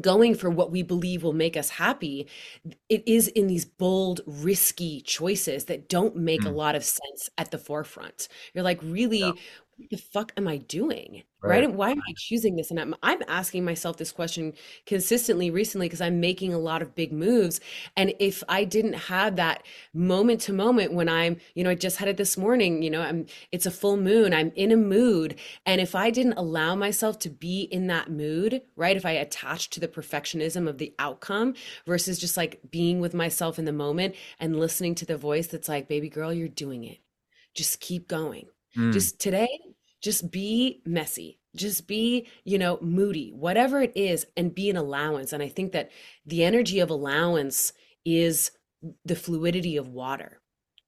[0.00, 2.26] going for what we believe will make us happy
[2.88, 6.46] it is in these bold risky choices that don't make mm.
[6.46, 9.32] a lot of sense at the forefront you're like really yeah
[9.76, 11.24] what the fuck am I doing?
[11.42, 11.60] Right.
[11.60, 11.74] right?
[11.74, 12.70] Why am I choosing this?
[12.70, 14.54] And I'm, I'm asking myself this question
[14.86, 17.60] consistently recently because I'm making a lot of big moves.
[17.96, 21.98] And if I didn't have that moment to moment when I'm, you know, I just
[21.98, 25.36] had it this morning, you know, I'm, it's a full moon, I'm in a mood.
[25.66, 28.96] And if I didn't allow myself to be in that mood, right?
[28.96, 33.58] If I attached to the perfectionism of the outcome versus just like being with myself
[33.58, 36.98] in the moment and listening to the voice that's like, baby girl, you're doing it.
[37.54, 38.92] Just keep going Mm.
[38.92, 39.48] Just today,
[40.02, 41.38] just be messy.
[41.56, 45.32] Just be, you know, moody, whatever it is, and be an allowance.
[45.32, 45.90] And I think that
[46.26, 47.72] the energy of allowance
[48.04, 48.50] is
[49.04, 50.40] the fluidity of water,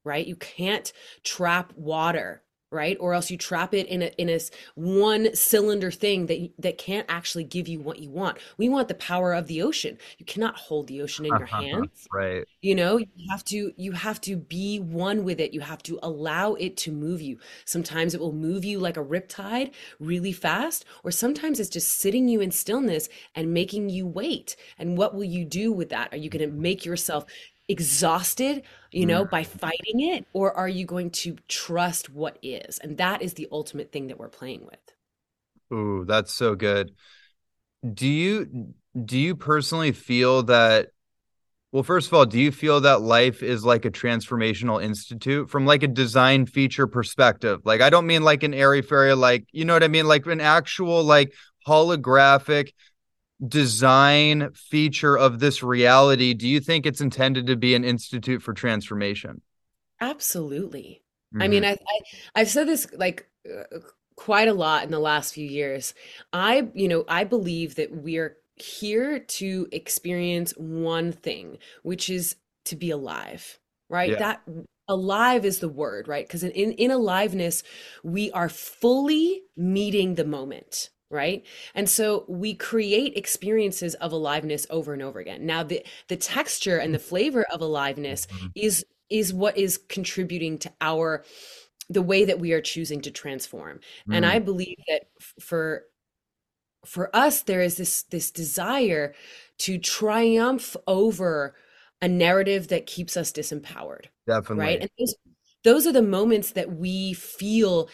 [0.05, 0.27] right?
[0.27, 0.93] You can't
[1.25, 2.43] trap water
[2.77, 2.97] right?
[3.01, 4.39] Or else you trap it in a in a
[4.75, 8.39] one cylinder thing that that can't actually give you what you want.
[8.59, 9.99] We want the power of the ocean.
[10.19, 12.07] You cannot hold the ocean in your hands.
[12.13, 15.55] Right you know you have to you have to be one with it.
[15.55, 17.39] You have to allow it to move you.
[17.65, 22.27] Sometimes it will move you like a riptide really fast or sometimes it's just sitting
[22.29, 24.57] you in stillness and making you wait.
[24.79, 26.13] And what will you do with that?
[26.13, 27.25] Are you going to make yourself
[27.69, 29.31] exhausted, you know, mm.
[29.31, 30.27] by fighting it?
[30.33, 32.79] Or are you going to trust what is?
[32.79, 35.77] And that is the ultimate thing that we're playing with.
[35.77, 36.93] Ooh, that's so good.
[37.93, 38.75] Do you
[39.05, 40.89] do you personally feel that
[41.73, 45.67] well, first of all, do you feel that life is like a transformational institute from
[45.67, 47.61] like a design feature perspective?
[47.65, 50.07] Like, I don't mean like an airy fairy, like, you know what I mean?
[50.07, 51.35] Like an actual, like
[51.67, 52.71] holographic
[53.49, 58.55] design feature of this reality do you think it's intended to be an institute for
[58.55, 59.43] transformation
[60.01, 61.03] absolutely
[61.35, 61.43] mm-hmm.
[61.43, 61.65] i mean.
[61.65, 61.77] I,
[62.35, 63.79] I have said this like uh,
[64.17, 65.93] quite a lot in the last few years
[66.33, 72.75] i you know i believe that we're here to experience one thing which is to
[72.75, 73.59] be alive
[73.91, 74.19] right yeah.
[74.19, 74.43] that
[74.89, 77.63] alive is the word right because in in aliveness
[78.03, 81.45] we are fully meeting the moment right?
[81.75, 85.47] And so we create experiences of aliveness over and over again.
[85.47, 88.47] Now the the texture and the flavor of aliveness mm-hmm.
[88.55, 91.25] is is what is contributing to our
[91.89, 93.81] the way that we are choosing to transform.
[94.09, 94.17] Mm.
[94.17, 95.03] and i believe that
[95.41, 95.85] for
[96.85, 99.15] for us there is this this desire
[99.59, 101.55] to triumph over
[102.03, 104.65] a narrative that keeps us disempowered definitely.
[104.65, 105.15] Right and those,
[105.65, 107.89] those are the moments that we feel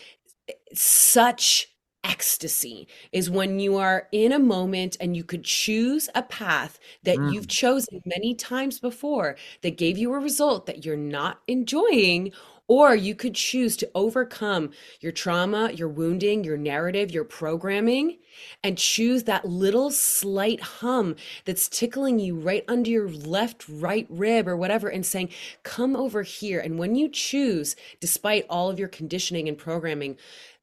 [0.75, 1.69] such
[2.05, 7.23] ecstasy is when you are in a moment and you could choose a path that
[7.23, 7.49] you've Mm.
[7.49, 12.33] chosen many times before that gave you a result that you're not enjoying,
[12.69, 18.19] or you could choose to overcome your trauma, your wounding, your narrative, your programming,
[18.65, 24.49] and choose that little slight hum that's tickling you right under your left, right rib,
[24.49, 25.29] or whatever, and saying,
[25.65, 26.61] Come over here.
[26.61, 30.17] And when you choose, despite all of your conditioning and programming,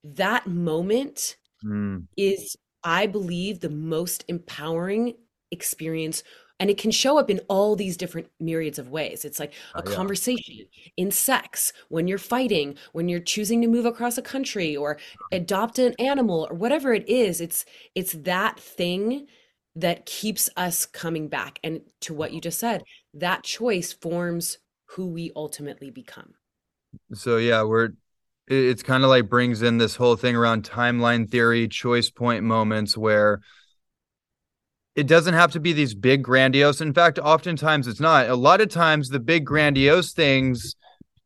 [0.04, 2.08] that moment Mm.
[2.18, 5.16] is, I believe, the most empowering
[5.52, 6.24] experience.
[6.60, 9.24] And it can show up in all these different myriads of ways.
[9.26, 9.96] It's like Oh, a yeah.
[9.96, 10.66] conversation
[10.98, 15.00] in sex, when you're fighting, when you're choosing to move across a country or
[15.32, 17.40] adopt an animal or whatever it is.
[17.42, 19.28] It's it's that thing
[19.76, 21.60] that keeps us coming back.
[21.64, 22.84] And to what you just said,
[23.14, 26.34] that choice forms who we ultimately become.
[27.14, 27.90] So yeah, we're
[28.50, 32.98] it's kind of like brings in this whole thing around timeline theory, choice point moments
[32.98, 33.42] where
[34.96, 36.82] it doesn't have to be these big grandiose.
[36.82, 38.28] In fact, oftentimes it's not.
[38.28, 40.76] A lot of times the big grandiose things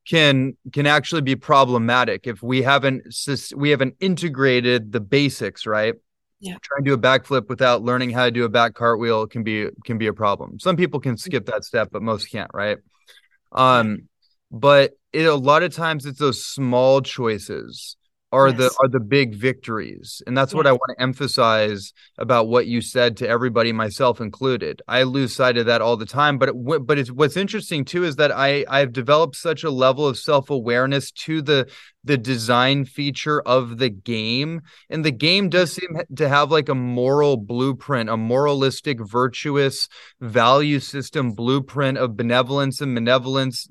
[0.06, 3.04] can can actually be problematic if we haven't
[3.56, 5.96] we haven't integrated the basics, right?
[6.42, 6.58] Yeah.
[6.62, 9.70] Trying to do a backflip without learning how to do a back cartwheel can be
[9.86, 10.60] can be a problem.
[10.60, 12.80] Some people can skip that step, but most can't, right?
[13.54, 14.10] Um,
[14.54, 17.98] but it, a lot of times it's those small choices
[18.32, 20.24] are the are the big victories.
[20.26, 24.82] And that's what i want to emphasize about what you said to everybody myself included.
[24.88, 28.04] I lose sight of that all the time but it, but it's what's interesting too
[28.04, 31.70] is that i i've developed such a level of self-awareness to the
[32.04, 34.62] the design feature of the game.
[34.90, 39.88] And the game does seem to have like a moral blueprint a moralistic virtuous
[40.20, 43.68] value system blueprint of benevolence and malevolence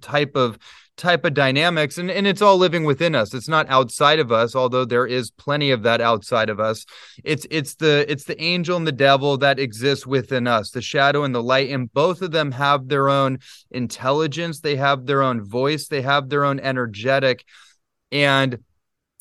[0.00, 0.58] type of
[0.96, 3.32] type of dynamics and, and it's all living within us.
[3.32, 6.84] It's not outside of us although there is plenty of that outside of us.
[7.24, 11.24] It's it's the it's the angel and the devil that exists within us the shadow
[11.24, 13.38] and the light and both of them have their own
[13.70, 14.60] intelligence.
[14.60, 15.88] They have their own voice.
[15.88, 17.44] They have their own energetic
[18.10, 18.58] and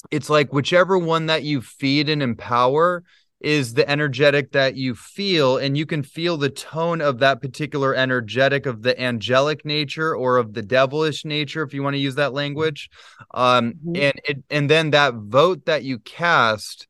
[0.10, 3.04] it's like whichever one that you feed and empower
[3.44, 7.96] is the energetic that you feel and you can feel the tone of that particular
[7.96, 12.16] energetic of the angelic nature or of the devilish nature if you want to use
[12.16, 12.90] that language
[13.34, 14.02] um Mhm.
[14.02, 16.88] and it and then that vote that you cast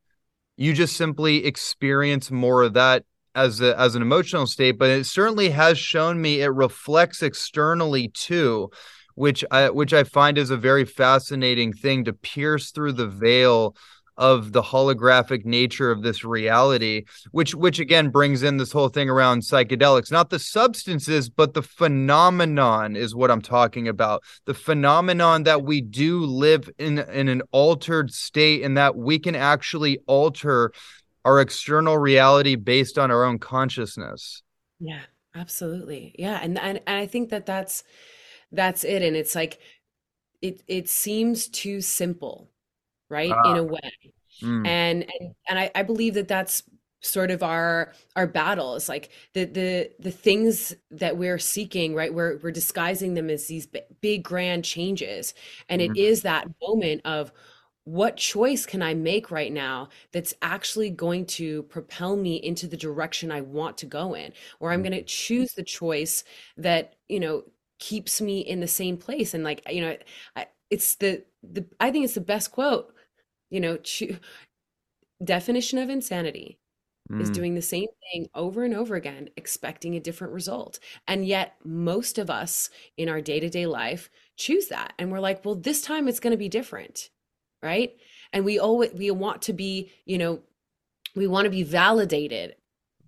[0.58, 5.06] you just simply experience more of that as a, as an emotional state but it
[5.06, 8.70] certainly has shown me it reflects externally too
[9.16, 13.76] which i which i find is a very fascinating thing to pierce through the veil
[14.18, 19.10] of the holographic nature of this reality which which again brings in this whole thing
[19.10, 25.44] around psychedelics not the substances but the phenomenon is what i'm talking about the phenomenon
[25.44, 30.72] that we do live in in an altered state and that we can actually alter
[31.24, 34.44] our external reality based on our own consciousness
[34.80, 35.02] Yeah,
[35.36, 36.16] absolutely.
[36.18, 37.84] Yeah, and and, and I think that that's
[38.52, 39.02] that's it.
[39.02, 39.60] And it's like
[40.42, 42.50] it it seems too simple,
[43.12, 43.40] right?
[43.44, 43.92] In ah, a way.
[44.44, 46.64] mm, And and and I, I believe that that's
[47.04, 48.76] sort of our our battle.
[48.76, 52.14] It's like the the the things that we're seeking, right?
[52.14, 55.34] We're we're disguising them as these bi- big grand changes.
[55.70, 57.32] And it mm, is that moment of
[57.84, 62.78] what choice can I make right now that's actually going to propel me into the
[62.78, 64.34] direction I want to go in?
[64.60, 66.24] Or I'm mm, going to choose the choice
[66.58, 67.44] that, you know,
[67.80, 69.34] keeps me in the same place.
[69.34, 69.98] And like, you know,
[70.36, 72.94] I, it's the the I think it's the best quote,
[73.52, 74.18] you know, choo-
[75.24, 76.58] definition of insanity
[77.20, 77.34] is mm.
[77.34, 80.80] doing the same thing over and over again, expecting a different result.
[81.08, 84.94] And yet, most of us in our day to day life choose that.
[84.98, 87.10] And we're like, well, this time it's going to be different.
[87.62, 87.94] Right.
[88.34, 90.40] And we always, we want to be, you know,
[91.16, 92.56] we want to be validated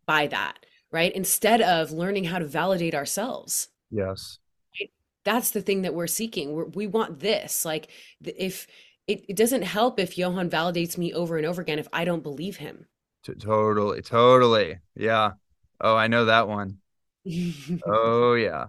[0.05, 0.65] by that.
[0.91, 1.13] Right.
[1.13, 3.69] Instead of learning how to validate ourselves.
[3.89, 4.39] yes
[4.79, 4.91] Right?
[5.23, 6.53] That's the thing that we're seeking.
[6.53, 7.63] We're, we want this.
[7.63, 7.87] Like,
[8.21, 8.67] if
[9.07, 12.23] it, it doesn't help if Johan validates me over and over again if I don't
[12.23, 12.85] believe him.
[13.23, 15.31] T- totally totally yeah
[15.79, 16.79] oh i know that one
[17.87, 18.65] oh yeah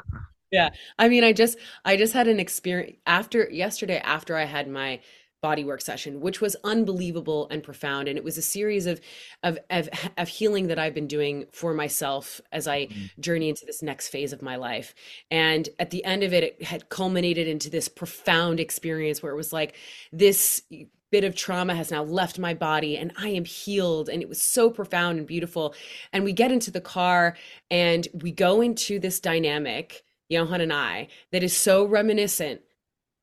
[0.52, 0.70] Yeah.
[0.98, 5.00] I mean, I just I just had an experience after yesterday after I had my
[5.42, 8.08] body work session, which was unbelievable and profound.
[8.08, 9.00] And it was a series of
[9.44, 13.66] of of, of healing that I've been doing for myself as I Mm, journey into
[13.66, 14.94] this next phase of my life.
[15.30, 19.36] And at the end of it, it had culminated into this profound experience where it
[19.36, 19.76] was like
[20.12, 20.64] this
[21.12, 24.10] bit of trauma has now left my body and I am healed.
[24.10, 25.74] And it was so profound and beautiful.
[26.14, 27.36] And we get into the car
[27.72, 32.62] and we go into this dynamic Johan and I that is so reminiscent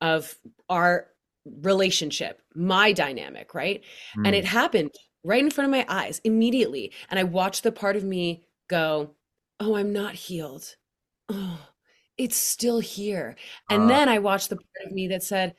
[0.01, 0.37] of
[0.69, 1.09] our
[1.63, 3.83] relationship, my dynamic, right?
[4.25, 4.39] And Mm.
[4.39, 4.91] it happened
[5.25, 6.93] right in front of my eyes immediately.
[7.11, 9.15] And I watched the part of me go,
[9.61, 10.77] Oh, I'm not healed.
[11.31, 11.69] Oh,
[12.19, 13.37] it's still here.
[13.71, 15.55] And Uh, then I watched the part of me that said,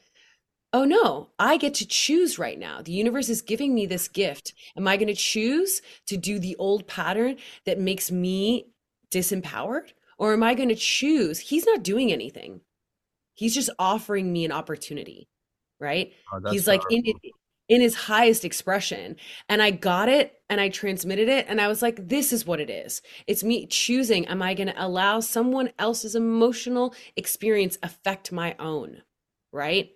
[0.73, 2.81] Oh no, I get to choose right now.
[2.81, 4.53] The universe is giving me this gift.
[4.75, 8.67] Am I going to choose to do the old pattern that makes me
[9.11, 9.93] disempowered?
[10.17, 11.39] Or am I going to choose?
[11.39, 12.61] He's not doing anything.
[13.35, 15.29] He's just offering me an opportunity,
[15.79, 16.11] right?
[16.33, 17.03] oh, He's like in
[17.69, 19.15] in his highest expression.
[19.49, 22.59] And I got it and I transmitted it and I was like, this is what
[22.59, 23.01] it is.
[23.27, 29.01] It's me choosing, am I going to allow someone else's emotional experience affect my own,
[29.51, 29.89] right?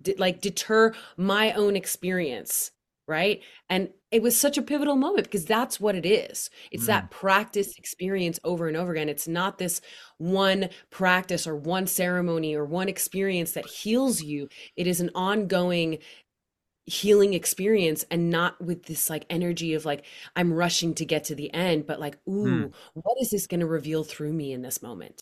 [0.00, 2.70] D- like deter my own experience,
[3.08, 3.40] right?
[3.68, 6.50] And it was such a pivotal moment because that's what it is.
[6.70, 6.86] It's Mm.
[6.86, 9.08] that practice experience over and over again.
[9.08, 9.80] It's not this
[10.18, 14.48] one practice or one ceremony or one experience that heals you.
[14.76, 15.98] It is an ongoing
[16.86, 20.04] healing experience and not with this like energy of like
[20.36, 22.68] I'm rushing to get to the end, but like, Mm.
[22.68, 25.20] ooh, what is this going to reveal through me in this moment?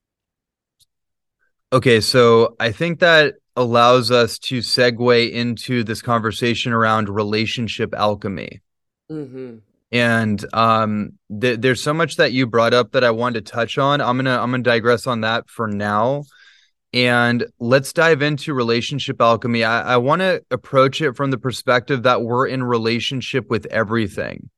[1.72, 8.60] Okay, so I think that allows us to segue into this conversation around relationship alchemy.
[9.08, 9.56] hmm
[9.92, 13.78] And um th- there's so much that you brought up that I wanted to touch
[13.78, 14.00] on.
[14.00, 16.24] I'm going to I'm to digress on that for now.
[16.92, 19.64] And let's dive into relationship alchemy.
[19.64, 24.48] I, I want to approach it from the perspective that we're in relationship with everything.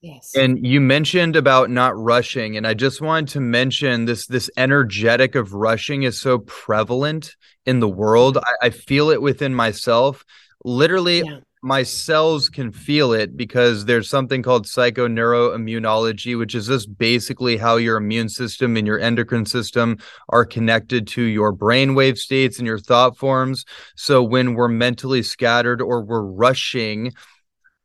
[0.00, 0.36] Yes.
[0.36, 5.34] And you mentioned about not rushing, and I just wanted to mention this this energetic
[5.34, 7.34] of rushing is so prevalent
[7.68, 8.34] in the world.
[8.36, 8.64] Mm-hmm.
[8.64, 10.24] I, I feel it within myself.
[10.64, 11.40] Literally, Yeah.
[11.62, 17.76] my cells can feel it because there's something called psychoneuroimmunology, which is just basically how
[17.76, 19.98] your immune system and your endocrine system
[20.28, 23.64] are connected to your brainwave states and your thought forms.
[23.96, 27.12] So when we're mentally scattered or we're rushing,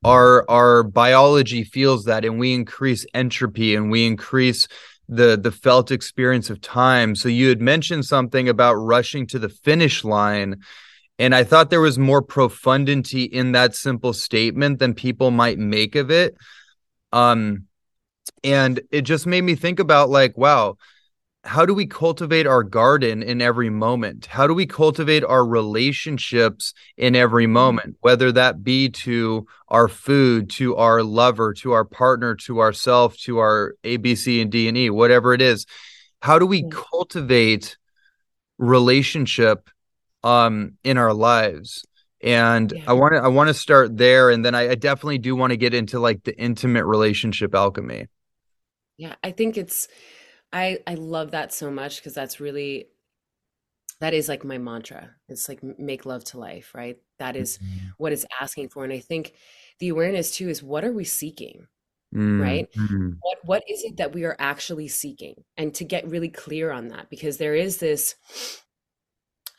[0.05, 4.67] our our biology feels that and we increase entropy and we increase
[5.15, 7.15] the the felt experience of time.
[7.15, 10.61] So you had mentioned something about rushing to the finish line
[11.19, 15.95] and i thought there was more profundity in that simple statement than people might make
[15.95, 16.35] of it.
[17.11, 17.67] Um
[18.43, 20.77] and it just made me think about like wow
[21.45, 24.27] how do we cultivate our garden in every moment?
[24.27, 27.97] How do we cultivate our relationships in every moment?
[27.99, 33.39] Whether that be to our food to our lover to our partner to ourself to
[33.39, 35.65] our a b c and d and e whatever it is.
[36.21, 37.77] How do we cultivate
[38.57, 39.69] relationship
[40.23, 41.85] um in our lives?
[42.21, 42.83] And Yeah.
[42.87, 45.51] i want to i want to start there and then I, I definitely do want
[45.51, 48.07] to get into like the intimate relationship alchemy.
[48.97, 49.87] Yeah, I think it's
[50.53, 52.89] I I love that so much because that's really
[53.99, 55.15] that is like my mantra.
[55.29, 56.97] It's like make love to life, right?
[57.19, 57.59] That is
[57.97, 58.83] what it's asking for.
[58.83, 59.33] And I think
[59.79, 61.67] the awareness too is what are we seeking,
[62.13, 62.67] Mm, right?
[62.77, 65.43] mm, What what is it that we are actually seeking?
[65.57, 68.15] And to get really clear on that because there is this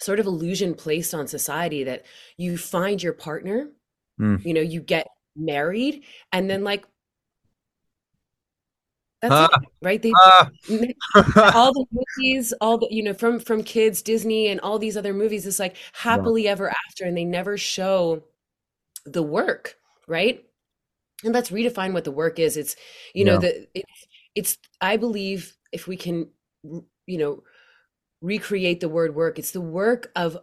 [0.00, 2.04] sort of illusion placed on society that
[2.36, 3.70] you find your partner,
[4.20, 4.44] mm.
[4.44, 6.86] you know, you get married and then like
[9.28, 10.02] that's Ah, it, right?
[10.02, 10.50] They ah.
[11.54, 15.14] all the movies all the you know from from kids disney and all these other
[15.14, 18.22] movies it's like happily ever after and they never show
[19.06, 20.44] the work right?
[21.24, 22.56] And let's redefine what the work is.
[22.56, 22.76] It's
[23.14, 26.28] you know the it's it's i believe if we can
[27.06, 27.42] you know
[28.20, 30.36] recreate the word work it's the work of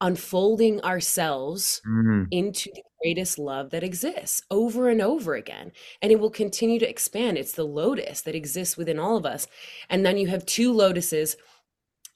[0.00, 5.72] unfolding ourselves Mm, into the greatest love that exists over and over again.
[6.02, 7.38] And it will continue to expand.
[7.38, 9.46] It's the lotus that exists within all of us.
[9.88, 11.36] And then you have two lotuses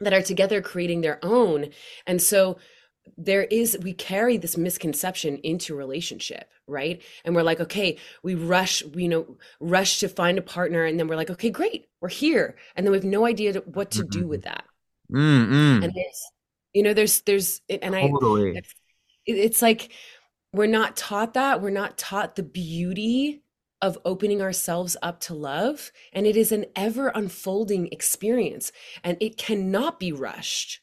[0.01, 1.71] that are together creating their own.
[2.07, 2.59] And so
[3.17, 7.03] there is, we carry this misconception into relationship, right?
[7.25, 10.85] And we're like, okay, we rush, you know, rush to find a partner.
[10.85, 12.57] And then we're like, okay, great, we're here.
[12.75, 14.65] And then we have no idea what to do with that.
[15.11, 15.85] mm, mm.
[15.85, 16.32] And there's,
[16.75, 18.57] you know, there's, there's, and I, Totally.
[18.57, 18.75] it's,
[19.27, 19.93] it's like
[20.53, 21.63] we're not taught that.
[21.63, 23.43] We're not taught the beauty
[23.81, 25.91] of opening ourselves up to love.
[26.13, 30.81] And it is an ever unfolding experience and it cannot be rushed.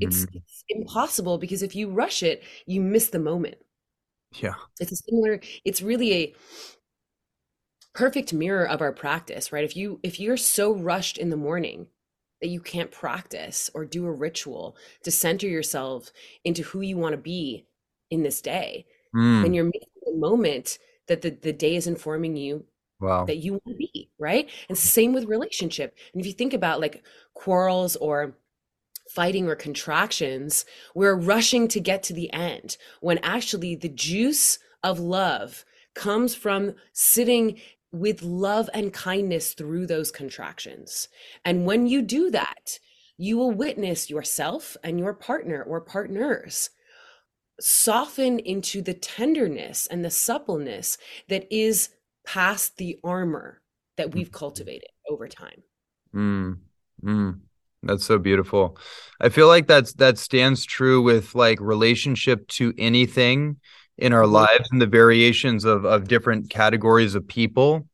[0.00, 0.34] It's, Mhm.
[0.34, 3.56] it's impossible because if you rush it, you miss the moment.
[4.32, 4.54] Yeah.
[4.80, 6.34] It's a similar, it's really a
[7.94, 9.64] perfect mirror of our practice, right?
[9.64, 11.86] If you if you're so rushed in the morning
[12.44, 16.12] that you can't practice or do a ritual to center yourself
[16.44, 17.64] into who you want to be
[18.10, 18.84] in this day,
[19.14, 22.64] Mm, then you're making the moment that the, the day is informing you
[23.00, 23.24] wow.
[23.24, 24.48] that you want to be, right?
[24.68, 25.96] And same with relationship.
[26.12, 28.36] And if you think about like quarrels or
[29.08, 30.64] fighting or contractions,
[30.94, 35.64] we're rushing to get to the end when actually the juice of love
[35.94, 37.60] comes from sitting
[37.94, 41.08] with love and kindness through those contractions.
[41.44, 42.78] And when you do that,
[43.16, 46.70] you will witness yourself and your partner or partners
[47.60, 51.90] soften into the tenderness and the suppleness that is
[52.26, 53.60] past the armor
[53.96, 54.34] that we've mm.
[54.34, 55.62] cultivated over time.
[56.12, 56.58] Mm,
[57.04, 57.40] mm.
[57.84, 58.76] That's so beautiful.
[59.20, 63.58] I feel like that's that stands true with like relationship to anything
[63.98, 64.32] in our mm-hmm.
[64.32, 67.86] lives and the variations of of different categories of people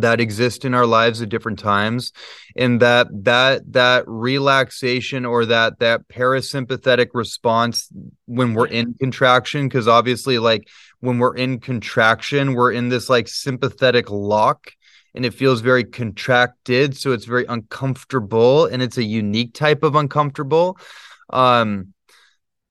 [0.00, 2.12] that exist in our lives at different times.
[2.56, 7.88] And that that that relaxation or that that parasympathetic response
[8.26, 10.68] when we're in contraction because obviously like
[11.00, 14.72] when we're in contraction we're in this like sympathetic lock
[15.14, 19.94] and it feels very contracted so it's very uncomfortable and it's a unique type of
[19.94, 20.78] uncomfortable.
[21.30, 21.94] Um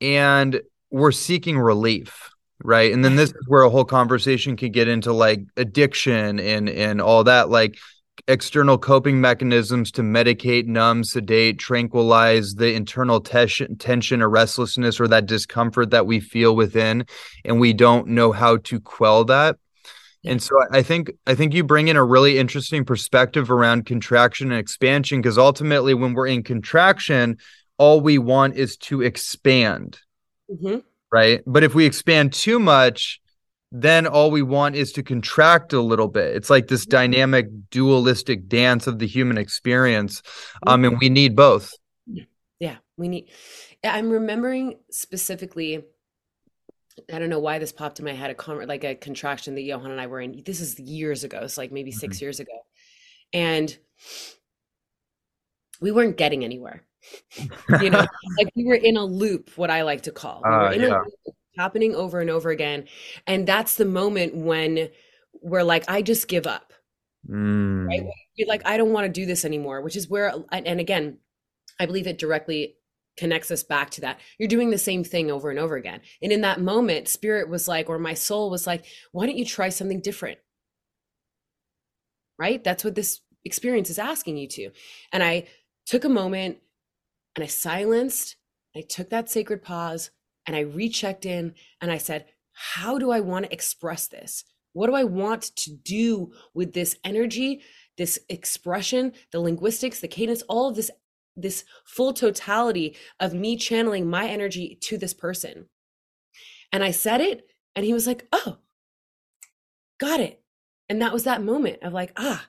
[0.02, 2.33] and we're seeking relief
[2.64, 6.70] right and then this is where a whole conversation could get into like addiction and
[6.70, 7.78] and all that like
[8.28, 15.08] external coping mechanisms to medicate numb sedate tranquilize the internal tension tension or restlessness or
[15.08, 17.06] that discomfort that we feel within
[17.44, 19.58] and we don't know how to quell that
[20.26, 24.52] and so I think I think you bring in a really interesting perspective around contraction
[24.52, 27.38] and expansion because ultimately when we're in contraction,
[27.78, 30.00] all we want is to expand.
[30.50, 30.80] Mm-hmm.
[31.14, 31.44] Right.
[31.46, 33.22] But if we expand too much,
[33.72, 36.36] then all we want is to contract a little bit.
[36.36, 36.90] It's like this mm-hmm.
[36.90, 40.24] dynamic dualistic dance of the human experience.
[40.66, 41.72] Um, and we need both.
[42.60, 43.30] Yeah, we need
[43.84, 45.84] I'm remembering specifically
[47.12, 49.62] I don't know why this popped in my head a con- like a contraction that
[49.62, 50.42] Johan and I were in.
[50.44, 51.42] This is years ago.
[51.44, 52.24] It's like maybe 6 mm-hmm.
[52.24, 52.66] years ago.
[53.34, 53.76] And
[55.80, 56.84] we weren't getting anywhere.
[57.82, 58.06] You know,
[58.38, 60.42] like we were in a loop, what I like to call.
[60.44, 60.98] We uh, yeah.
[61.00, 62.86] loop, happening over and over again.
[63.28, 64.90] And that's the moment when
[65.42, 66.74] we're like, I just give up.
[67.30, 67.88] Mm.
[67.88, 68.06] Right?
[68.36, 71.20] You're like, I don't want to do this anymore, which is where, and again,
[71.80, 72.76] I believe it directly
[73.18, 74.20] connects us back to that.
[74.38, 76.02] You're doing the same thing over and over again.
[76.22, 79.46] And in that moment, spirit was like, or my soul was like, why don't you
[79.46, 80.40] try something different?
[82.40, 82.64] Right?
[82.64, 84.72] That's what this experience is asking you to.
[85.12, 85.48] And I
[85.86, 86.58] took a moment
[87.36, 88.36] and I silenced,
[88.76, 90.12] I took that sacred pause
[90.48, 94.44] and I rechecked in and I said, how do I want to express this?
[94.74, 97.62] What do I want to do with this energy,
[97.98, 100.92] this expression, the linguistics, the cadence, all of this
[101.36, 105.66] this full totality of me channeling my energy to this person.
[106.72, 108.58] And I said it, and he was like, Oh,
[110.00, 110.44] got it.
[110.90, 112.48] And that was that moment of like, ah,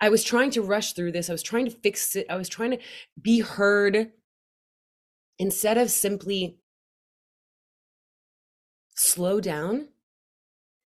[0.00, 1.28] I was trying to rush through this.
[1.30, 2.26] I was trying to fix it.
[2.28, 2.78] I was trying to
[3.20, 4.10] be heard
[5.38, 6.58] instead of simply
[8.94, 9.88] slow down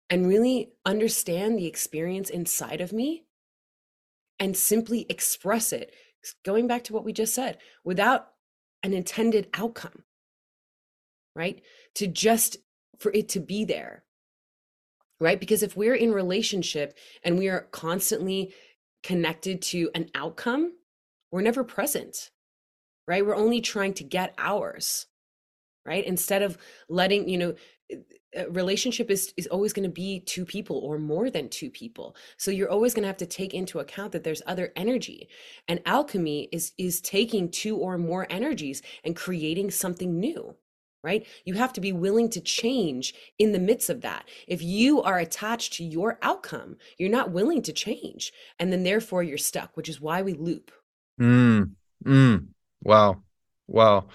[0.09, 3.25] and really understand the experience inside of me
[4.39, 5.93] and simply express it
[6.43, 8.29] going back to what we just said, without
[8.83, 10.03] an intended outcome,
[11.35, 11.61] right?
[11.95, 12.57] To just
[12.99, 14.03] for it to be there,
[15.19, 15.39] right?
[15.39, 18.53] Because if we're in relationship and we are constantly
[19.03, 20.73] connected to an outcome,
[21.31, 22.31] we're never present,
[23.07, 23.25] right?
[23.25, 25.07] We're only trying to get ours,
[25.85, 26.05] right?
[26.05, 26.57] Instead of
[26.89, 27.55] letting, you know,
[28.35, 32.15] a relationship is is always going to be two people or more than two people
[32.37, 35.29] so you're always going to have to take into account that there's other energy
[35.67, 40.55] and alchemy is is taking two or more energies and creating something new
[41.03, 45.01] right you have to be willing to change in the midst of that if you
[45.01, 49.77] are attached to your outcome you're not willing to change and then therefore you're stuck
[49.77, 50.71] which is why we loop
[51.21, 51.69] mm,
[52.03, 52.47] mm.
[52.85, 53.21] Wow.
[53.67, 54.07] Wow.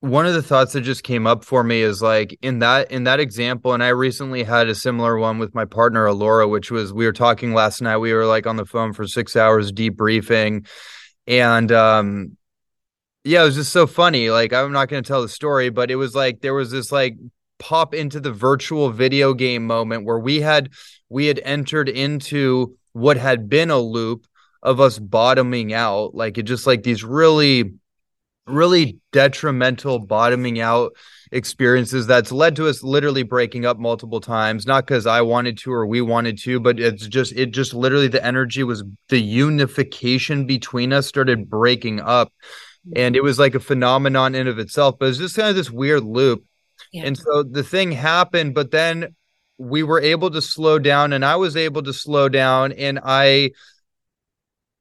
[0.00, 3.04] One of the thoughts that just came up for me is like in that in
[3.04, 6.92] that example and i recently had a similar one with my partner alora which was
[6.92, 7.96] we were talking last night.
[7.96, 10.68] We were like on the phone for six hours debriefing.
[11.26, 12.36] And um
[13.24, 14.30] yeah it was just so funny.
[14.30, 16.92] Like i'm not going to tell the story but it was like there was this
[16.92, 17.16] like
[17.58, 20.70] pop into the virtual video game moment where we had
[21.08, 24.26] we had entered into what had been a loop
[24.62, 27.72] of us bottoming out like it just like these really
[28.46, 30.92] really detrimental bottoming out
[31.32, 35.70] experiences that's led to us literally breaking up multiple times not because i wanted to
[35.70, 40.46] or we wanted to but it's just it just literally the energy was the unification
[40.46, 42.32] between us started breaking up.
[42.96, 43.26] And it mm-hmm.
[43.26, 46.44] was like a phenomenon in of itself but it's just kind of this weird loop.
[46.92, 47.04] Yeah.
[47.04, 49.14] and so the thing happened but then
[49.58, 53.50] we were able to slow down and i was able to slow down and i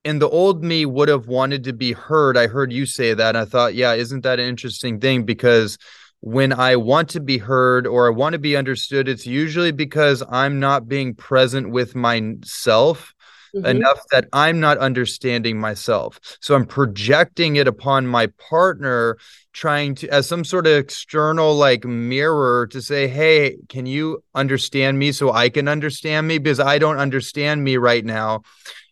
[0.07, 2.37] and the old me would have wanted to be heard.
[2.37, 3.35] I heard you say that.
[3.35, 5.25] And I thought, yeah, isn't that an interesting thing?
[5.25, 5.77] Because
[6.21, 10.23] when I want to be heard or I want to be understood, it's usually because
[10.29, 13.13] I'm not being present with myself
[13.53, 13.65] mm-hmm.
[13.65, 16.21] enough that I'm not understanding myself.
[16.39, 19.17] So I'm projecting it upon my partner,
[19.51, 24.97] trying to, as some sort of external like mirror to say, Hey, can you understand
[24.99, 26.37] me so I can understand me?
[26.37, 28.43] Because I don't understand me right now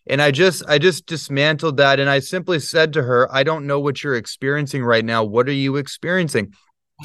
[0.06, 3.66] and i just i just dismantled that and i simply said to her i don't
[3.66, 5.24] know what you're experiencing right now.
[5.24, 6.54] What are you experiencing?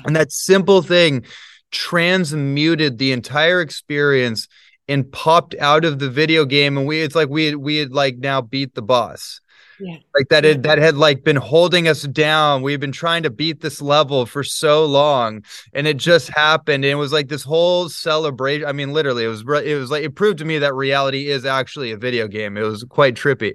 [0.06, 1.26] And that simple thing
[1.72, 4.48] transmuted the entire experience
[4.88, 8.18] and popped out of the video game and we it's like we we had like
[8.18, 9.40] now beat the boss
[9.82, 9.98] yeah.
[10.16, 12.62] like that had that had like been holding us down.
[12.62, 16.92] We've been trying to beat this level for so long and it just happened and
[16.92, 20.16] it was like this whole celebration i mean literally it was it was like it
[20.16, 22.58] proved to me that reality is actually a video game.
[22.58, 23.54] It was quite trippy.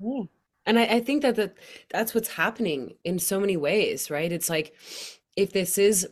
[0.00, 0.22] Yeah.
[0.66, 1.56] and I, I think that that
[1.90, 4.30] that's what's happening in so many ways right?
[4.30, 4.74] It's like
[5.36, 6.06] if this is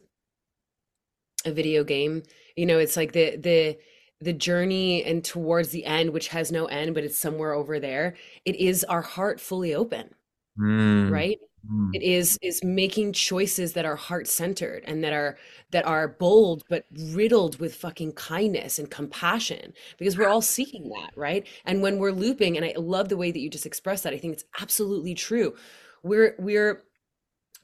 [1.44, 2.22] a video game
[2.56, 3.78] you know it's like the the
[4.22, 8.14] the journey and towards the end which has no end but it's somewhere over there
[8.44, 10.14] it is our heart fully open
[10.58, 11.10] mm.
[11.10, 11.38] right
[11.70, 11.90] mm.
[11.92, 15.36] it is is making choices that are heart centered and that are
[15.70, 21.10] that are bold but riddled with fucking kindness and compassion because we're all seeking that
[21.16, 24.14] right and when we're looping and i love the way that you just expressed that
[24.14, 25.54] i think it's absolutely true
[26.02, 26.82] we're we're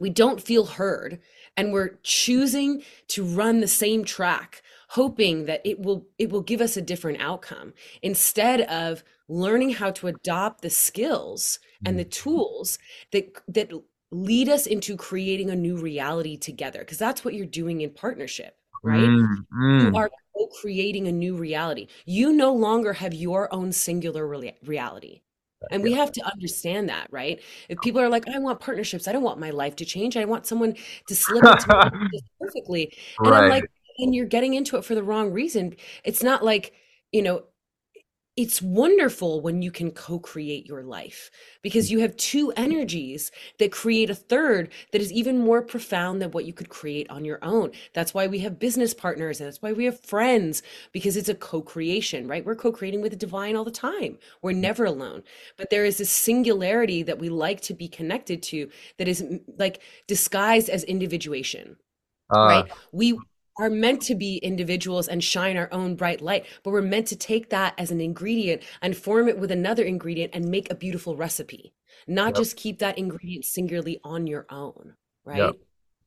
[0.00, 1.20] we don't feel heard
[1.56, 6.60] and we're choosing to run the same track hoping that it will it will give
[6.60, 7.72] us a different outcome
[8.02, 12.10] instead of learning how to adopt the skills and the mm.
[12.10, 12.78] tools
[13.12, 13.70] that that
[14.10, 18.56] lead us into creating a new reality together because that's what you're doing in partnership
[18.82, 19.82] right mm, mm.
[19.82, 25.20] you are co-creating a new reality you no longer have your own singular re- reality
[25.70, 27.40] and we have to understand that, right?
[27.68, 30.16] If people are like, I want partnerships, I don't want my life to change.
[30.16, 30.76] I want someone
[31.08, 31.90] to slip into my
[32.40, 32.96] perfectly.
[33.18, 33.42] And right.
[33.42, 35.74] I'm like, and you're getting into it for the wrong reason.
[36.04, 36.72] It's not like,
[37.12, 37.44] you know,
[38.38, 41.28] it's wonderful when you can co-create your life
[41.60, 46.30] because you have two energies that create a third that is even more profound than
[46.30, 47.72] what you could create on your own.
[47.94, 51.34] That's why we have business partners and that's why we have friends because it's a
[51.34, 52.46] co-creation right?
[52.46, 54.18] We're co-creating with the divine all the time.
[54.40, 55.24] We're never alone.
[55.56, 59.24] But there is this singularity that we like to be connected to that is
[59.56, 61.76] like disguised as individuation.
[62.32, 62.72] Uh, right?
[62.92, 63.18] We
[63.58, 67.16] are meant to be individuals and shine our own bright light, but we're meant to
[67.16, 71.16] take that as an ingredient and form it with another ingredient and make a beautiful
[71.16, 71.72] recipe,
[72.06, 72.36] not yep.
[72.36, 74.94] just keep that ingredient singularly on your own,
[75.24, 75.38] right?
[75.38, 75.56] Yep.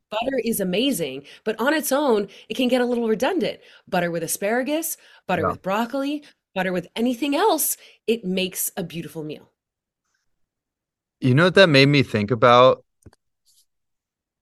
[0.09, 3.59] Butter is amazing, but on its own, it can get a little redundant.
[3.87, 5.51] Butter with asparagus, butter yep.
[5.51, 6.23] with broccoli,
[6.53, 7.77] butter with anything else,
[8.07, 9.51] it makes a beautiful meal.
[11.21, 12.83] You know what that made me think about?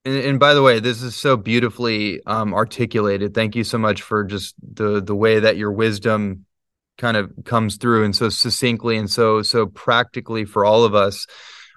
[0.06, 3.34] And, and, by the way, this is so beautifully um, articulated.
[3.34, 6.46] Thank you so much for just the the way that your wisdom
[6.98, 11.26] kind of comes through and so succinctly and so so practically for all of us.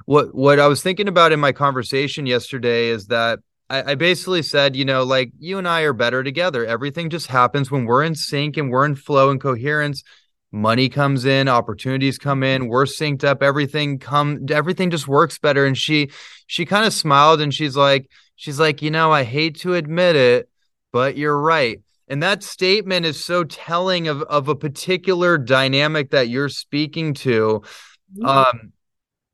[0.07, 4.43] What what I was thinking about in my conversation yesterday is that I, I basically
[4.43, 6.65] said, you know, like you and I are better together.
[6.65, 10.03] Everything just happens when we're in sync and we're in flow and coherence
[10.53, 15.65] money comes in opportunities come in we're synced up everything come everything just works better.
[15.67, 16.11] And she
[16.47, 20.15] she kind of smiled and she's like she's like you know i hate to admit
[20.15, 20.49] it
[20.93, 21.81] but you're right.
[22.07, 27.63] And that statement is so telling of of a particular dynamic that you're speaking to.
[28.15, 28.27] Mm-hmm.
[28.27, 28.73] um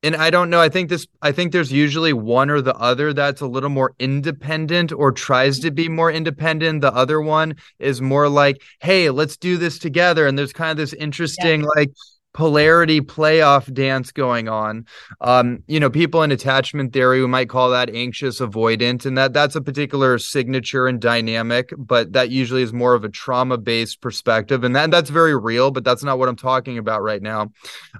[0.02, 0.60] and I don't know.
[0.60, 3.94] I think this, I think there's usually one or the other that's a little more
[3.98, 6.82] independent or tries to be more independent.
[6.82, 10.26] The other one is more like, hey, let's do this together.
[10.26, 11.68] And there's kind of this interesting, yeah.
[11.74, 11.90] like,
[12.38, 14.86] polarity playoff dance going on.
[15.20, 19.32] Um, you know, people in attachment theory we might call that anxious avoidant, and that
[19.32, 24.62] that's a particular signature and dynamic, but that usually is more of a trauma-based perspective,
[24.62, 25.72] and that that's very real.
[25.72, 27.50] But that's not what I'm talking about right now.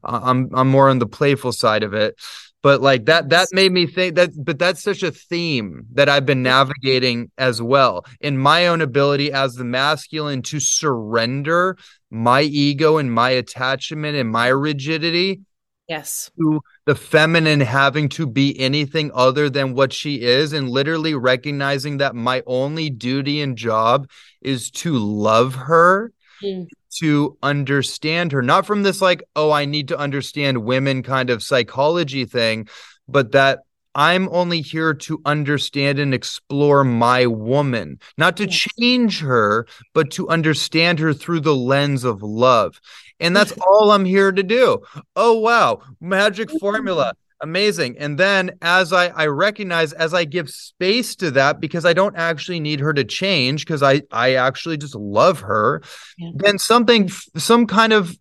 [0.05, 2.15] Uh, I'm I'm more on the playful side of it
[2.63, 6.27] but like that that made me think that but that's such a theme that i've
[6.27, 11.77] been navigating as well in my own ability as the masculine to surrender
[12.11, 15.41] my ego and my attachment and my rigidity
[15.89, 16.31] yes.
[16.39, 20.53] to the feminine having to be anything other than what she is.
[20.53, 24.09] And literally recognizing that my only duty and job
[24.41, 26.67] is to love her mm.
[27.01, 28.43] to understand her.
[28.43, 32.69] Not from this like oh i need to understand women kind of psychology thing
[33.09, 33.61] but that
[33.99, 40.29] I'm only here to understand and explore my woman, not to change her, but to
[40.29, 42.81] understand her through the lens of love.
[43.19, 44.83] And that's all I'm here to do.
[45.17, 45.81] Oh, wow.
[46.01, 47.13] Magic formula.
[47.41, 47.99] Amazing.
[47.99, 52.17] And then as I, I recognize, as I give space to that, because I don't
[52.17, 55.83] actually need her to change, because I, I actually just love her,
[56.19, 56.31] Yeah.
[56.37, 58.17] then something, some kind of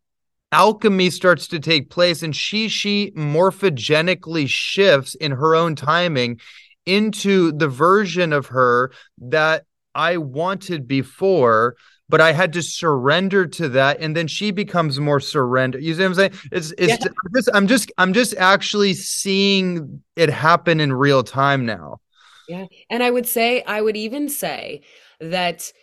[0.51, 6.39] alchemy starts to take place and she she morphogenically shifts in her own timing
[6.85, 11.75] into the version of her that I wanted before
[12.09, 16.01] but I had to surrender to that and then she becomes more surrender you see
[16.01, 17.11] what I'm saying it's it's Yeah.
[17.25, 21.99] I'm just I'm just I'm just actually seeing it happen in real time now
[22.47, 22.67] Yeah.
[22.89, 24.81] And I would say, I would even say
[25.19, 25.73] that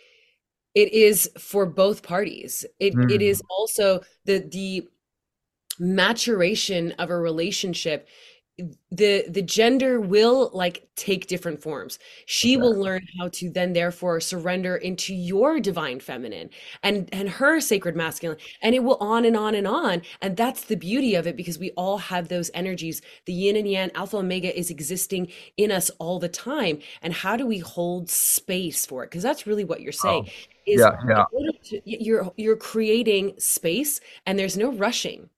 [0.75, 2.65] it is for both parties.
[2.79, 3.21] It it Mm.
[3.21, 4.87] is also the the
[5.79, 8.07] maturation of a relationship.
[8.89, 11.99] The the gender will like take different forms.
[12.25, 16.49] She will learn how to then therefore surrender into your divine feminine
[16.81, 20.63] and and her sacred masculine and it will on and on and on and that's
[20.65, 24.15] the beauty of it because we all have those energies the yin and yang alpha
[24.17, 29.03] omega is existing in us all the time and how do we hold space for
[29.03, 30.23] it because that's really what you're saying
[30.65, 31.25] is yeah yeah.
[31.63, 35.29] to- you're you're creating space and there's no rushing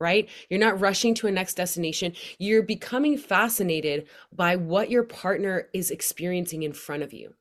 [0.00, 0.28] right?
[0.48, 2.12] You're not rushing to a next destination.
[2.38, 7.34] You're becoming fascinated by what your partner is experiencing in front of you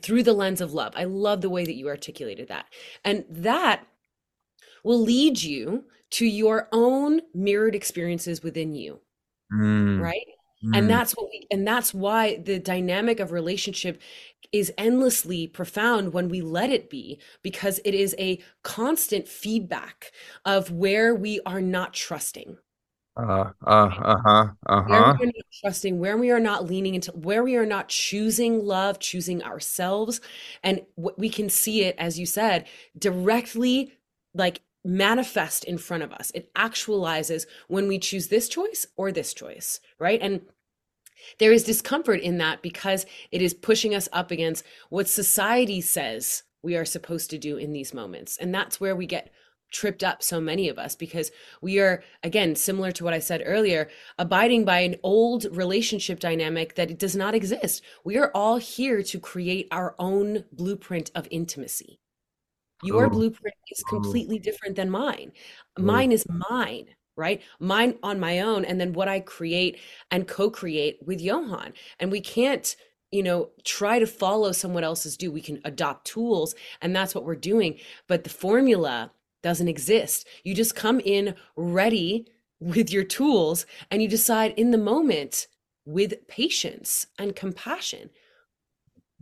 [0.00, 0.92] through the lens of love.
[0.96, 2.66] I love the way that you articulated that.
[3.04, 3.84] And that
[4.84, 9.00] will lead you to your own mirrored experiences within you
[9.52, 10.26] Mm, right
[10.64, 10.76] mm.
[10.76, 14.00] and that's what we and that's why the dynamic of relationship
[14.52, 20.12] is endlessly profound when we let it be because it is a constant feedback
[20.44, 22.56] of where we are not trusting
[23.16, 27.10] uh uh uh-huh where uh-huh we are not trusting where we are not leaning into
[27.12, 30.20] where we are not choosing love choosing ourselves
[30.62, 32.66] and what we can see it as you said
[32.98, 33.92] directly
[34.34, 39.34] like manifest in front of us it actualizes when we choose this choice or this
[39.34, 40.40] choice right and
[41.38, 46.44] there is discomfort in that because it is pushing us up against what society says
[46.62, 48.36] we are supposed to do in these moments.
[48.36, 49.30] And that's where we get
[49.72, 51.30] tripped up, so many of us, because
[51.62, 56.74] we are, again, similar to what I said earlier, abiding by an old relationship dynamic
[56.74, 57.82] that does not exist.
[58.04, 61.99] We are all here to create our own blueprint of intimacy.
[62.82, 63.10] Your Ooh.
[63.10, 63.88] blueprint is Ooh.
[63.88, 65.32] completely different than mine.
[65.78, 65.82] Ooh.
[65.82, 67.42] Mine is mine, right?
[67.58, 69.78] Mine on my own, and then what I create
[70.10, 71.72] and co-create with Johan.
[71.98, 72.74] And we can't,
[73.10, 75.30] you know, try to follow someone else's do.
[75.30, 77.78] We can adopt tools, and that's what we're doing.
[78.06, 79.12] But the formula
[79.42, 80.26] doesn't exist.
[80.44, 82.26] You just come in ready
[82.60, 85.46] with your tools and you decide in the moment
[85.86, 88.10] with patience and compassion.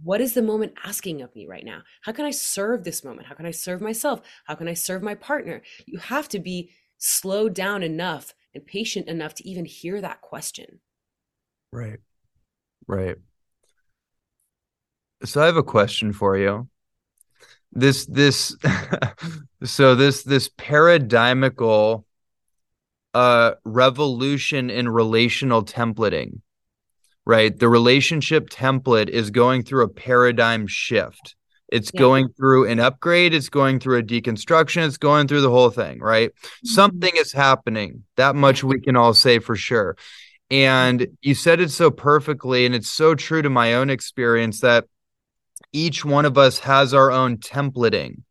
[0.02, 1.82] What is the moment asking of me right now?
[2.02, 3.26] How can I serve this moment?
[3.26, 4.20] How can I serve myself?
[4.44, 5.62] How can I serve my partner?
[5.86, 10.80] You have to be slowed down enough and patient enough to even hear that question.
[11.72, 11.98] Right.
[12.86, 13.16] Right.
[15.24, 16.68] So I have a question for you.
[17.72, 18.56] This this
[19.64, 22.04] so this this paradigmical
[23.14, 26.40] uh revolution in relational templating,
[27.28, 27.58] right?
[27.58, 31.36] The relationship template is going through a paradigm shift.
[31.70, 31.98] It's Yeah.
[32.00, 36.00] going through an upgrade, it's going through a deconstruction, it's going through the whole thing,
[36.00, 36.30] right?
[36.30, 36.68] Mm-hmm.
[36.68, 38.04] Something is happening.
[38.16, 39.94] That much we can all say for sure.
[40.50, 44.86] And you said it so perfectly, and it's so true to my own experience that
[45.70, 48.22] each one of us has our own templating.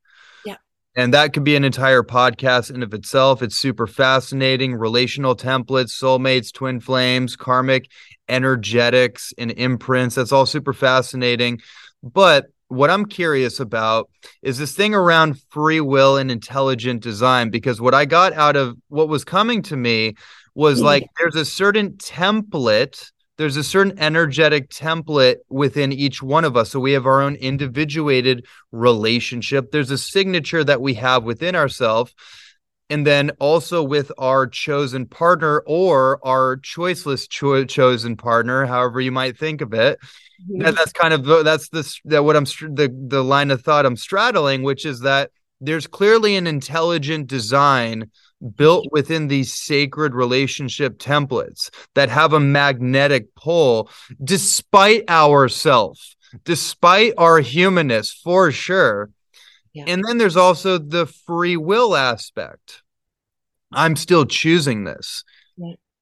[0.44, 0.56] Yeah.
[0.96, 3.44] And that could be an entire podcast in of itself.
[3.44, 4.74] It's super fascinating.
[4.74, 7.92] Relational templates, soulmates, twin flames, karmic
[8.30, 10.16] energetics, and imprints.
[10.16, 11.62] That's all super fascinating.
[12.04, 14.10] But what I'm curious about
[14.42, 17.50] is this thing around free will and intelligent design.
[17.50, 20.16] Because what I got out of what was coming to me
[20.54, 20.84] was Mhm.
[20.84, 26.72] like there's a certain template there's a certain energetic template within each one of us
[26.72, 32.14] so we have our own individuated relationship there's a signature that we have within ourselves
[32.90, 39.12] and then also with our chosen partner or our choiceless cho- chosen partner however you
[39.12, 40.62] might think of it mm-hmm.
[40.62, 43.86] that, that's kind of the- that's the that what i'm the the line of thought
[43.86, 48.12] i'm straddling which is that there's clearly an intelligent design
[48.56, 53.90] built within these sacred relationship templates that have a magnetic pull
[54.24, 56.00] despite ourself
[56.44, 59.10] despite our humanness for sure
[59.74, 59.86] Yeah.
[59.88, 62.84] and then there's also the free will aspect
[63.72, 65.24] i'm still choosing this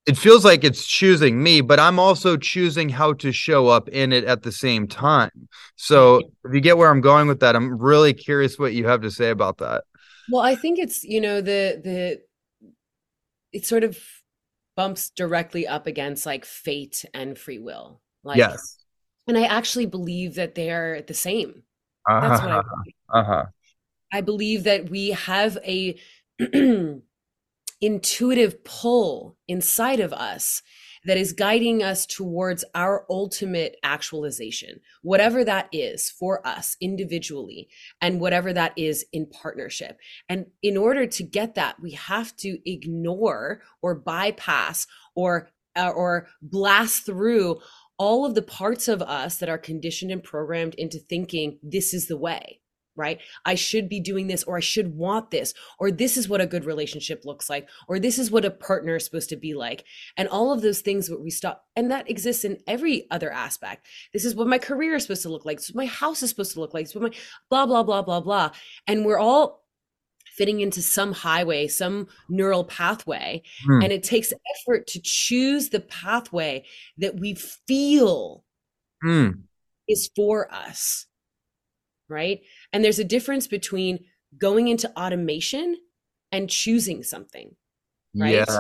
[0.06, 4.14] it feels like it's choosing me, but I'm also choosing how to show up in
[4.14, 5.48] it at the same time.
[5.78, 9.02] So if you get where I'm going with that, I'm really curious what you have
[9.02, 9.84] to say about that.
[10.30, 12.22] Well, I think it's, you know, the the
[13.52, 13.98] it sort of
[14.76, 18.02] bumps directly up against like fate and free will.
[18.24, 18.78] Like yes.
[19.28, 21.64] And I actually believe that they're the same.
[22.08, 22.28] Uh-huh.
[22.28, 22.96] That's what I believe.
[23.10, 23.46] Uh-huh.
[24.16, 26.00] I believe that we have a
[27.82, 30.62] intuitive pull inside of us
[31.04, 37.68] that is guiding us towards our ultimate actualization, whatever that is for us individually,
[38.00, 39.98] and whatever that is in partnership.
[40.30, 46.30] And in order to get that, we have to ignore or bypass or uh, or
[46.42, 47.60] blast through
[47.98, 52.08] all of the parts of us that are conditioned and programmed into thinking this is
[52.08, 52.62] the way
[52.96, 53.20] right?
[53.46, 56.48] I should be doing this, or I should want this, or this is what a
[56.48, 59.86] good relationship looks like, or this is what a partner is supposed to be like.
[60.18, 63.88] And all of those things what we stop, and that exists in every other aspect.
[64.14, 65.58] This is what my career is supposed to look like.
[65.58, 66.86] This is what my house is supposed to look like.
[66.86, 67.18] This is what my
[67.50, 68.52] blah, blah, blah, blah, blah.
[68.88, 69.66] And we're all
[70.36, 73.42] fitting into some highway, some neural pathway.
[73.66, 73.82] Hmm.
[73.84, 76.66] And it takes effort to choose the pathway
[76.98, 78.44] that we feel
[79.02, 79.30] hmm.
[79.88, 81.08] is for us
[82.10, 82.42] right?
[82.74, 84.00] And there's a difference between
[84.38, 85.78] going into automation
[86.32, 87.56] and choosing something,
[88.16, 88.36] right?
[88.36, 88.60] Yeah.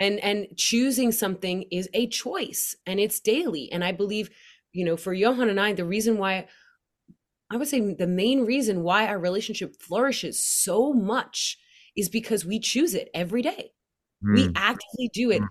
[0.00, 3.70] And and choosing something is a choice and it's daily.
[3.70, 4.30] And I believe,
[4.72, 6.48] you know, for Johan and I, the reason why
[7.50, 11.58] I would say the main reason why our relationship flourishes so much
[11.94, 13.72] is because we choose it every day.
[14.24, 14.34] Mm.
[14.34, 15.48] We actively do it mm.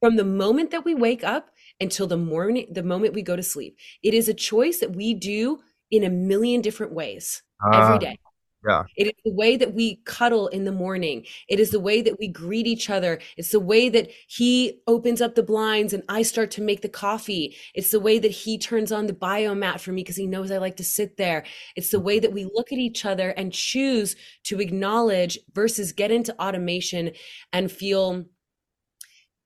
[0.00, 1.50] from the moment that we wake up
[1.80, 3.78] until the morning the moment we go to sleep.
[4.02, 5.60] It is a choice that we do
[5.90, 8.18] in a million different ways uh, every day.
[8.66, 8.84] Yeah.
[8.96, 11.26] It is the way that we cuddle in the morning.
[11.48, 13.20] It is the way that we greet each other.
[13.36, 16.88] It's the way that he opens up the blinds and I start to make the
[16.88, 17.56] coffee.
[17.74, 20.58] It's the way that he turns on the biomat for me because he knows I
[20.58, 21.44] like to sit there.
[21.76, 26.10] It's the way that we look at each other and choose to acknowledge versus get
[26.10, 27.12] into automation
[27.52, 28.24] and feel,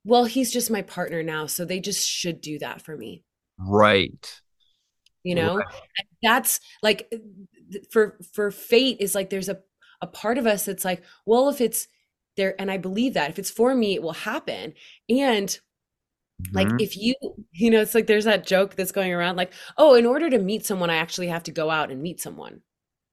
[0.05, 1.45] well, he's just my partner now.
[1.45, 3.23] So they just should do that for me.
[3.57, 4.41] Right
[5.23, 5.57] you know?
[5.57, 5.65] Right.
[6.23, 7.11] that's like
[7.91, 9.59] for for fate is like there's a
[10.01, 11.87] a part of us that's like well if it's
[12.37, 14.73] there and i believe that if it's for me it will happen.
[15.09, 16.55] And mm-hmm.
[16.55, 17.15] like if you
[17.51, 20.39] you know it's like there's that joke that's going around like oh in order to
[20.39, 22.61] meet someone i actually have to go out and meet someone.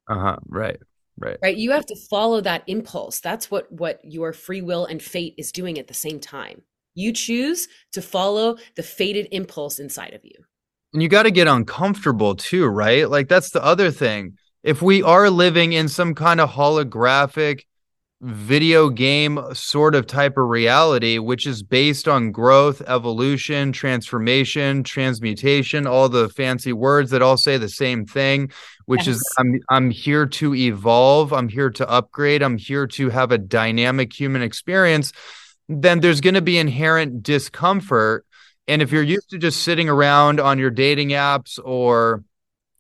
[0.08, 0.78] Uh-huh right
[1.18, 1.38] right.
[1.42, 1.56] Right?
[1.56, 3.20] You have to follow that impulse.
[3.20, 6.62] That's what what your free will and fate is doing at the same time.
[6.94, 10.44] You choose to follow the fated impulse inside of you
[10.92, 13.08] and you got to get uncomfortable too, right?
[13.08, 14.38] Like that's the other thing.
[14.62, 17.62] If we are living in some kind of holographic
[18.22, 25.86] video game sort of type of reality, which is based on growth, evolution, transformation, transmutation,
[25.86, 28.50] all the fancy words that all say the same thing,
[28.86, 29.16] which yes.
[29.16, 33.38] is I'm I'm here to evolve, I'm here to upgrade, I'm here to have a
[33.38, 35.12] dynamic human experience,
[35.68, 38.25] then there's going to be inherent discomfort
[38.68, 42.24] and if you're used to just sitting around on your dating apps or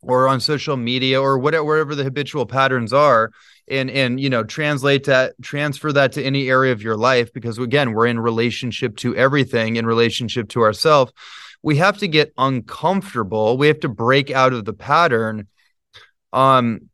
[0.02, 3.30] or on social media or whatever wherever the habitual patterns are
[3.68, 7.58] and and you know translate that transfer that to any area of your life because
[7.58, 11.12] again we're in relationship to everything in relationship to ourselves
[11.66, 13.58] we have to get uncomfortable.
[13.58, 15.48] We have to break out of the pattern
[16.32, 16.90] um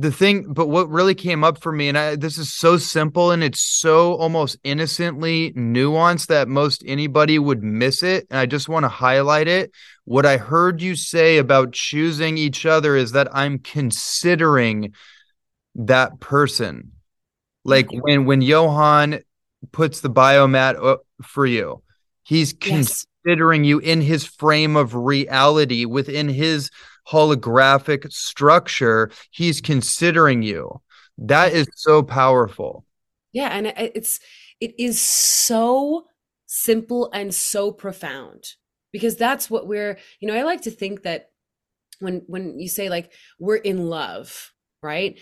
[0.00, 3.32] the thing but what really came up for me and I, this is so simple
[3.32, 8.68] and it's so almost innocently nuanced that most anybody would miss it and i just
[8.68, 9.72] want to highlight it.
[10.04, 14.94] What i heard you say about choosing each other is that i'm considering
[15.74, 16.92] that person.
[17.64, 18.00] Like mm-hmm.
[18.00, 19.20] when when johan
[19.72, 21.82] puts the biomat for you
[22.22, 23.04] he's yes.
[23.22, 26.70] considering you in his frame of reality within his
[27.08, 30.80] holographic structure, he's considering you.
[31.18, 32.84] That is so powerful.
[33.32, 34.20] Yeah, and it's
[34.60, 36.06] it is so
[36.46, 38.44] simple and so profound
[38.92, 41.30] because that's what we're, you know, I like to think that
[42.00, 45.18] when when you say like we're in love, right?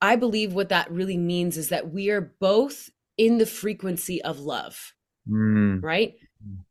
[0.00, 4.40] I believe what that really means is that we are both in the frequency of
[4.40, 4.94] love.
[5.28, 5.82] Mm.
[5.82, 6.14] Right?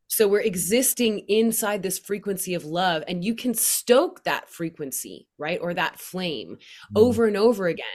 [0.10, 5.60] So we're existing inside this frequency of love, and you can stoke that frequency, right?
[5.62, 6.98] Or that flame mm-hmm.
[6.98, 7.86] over and over again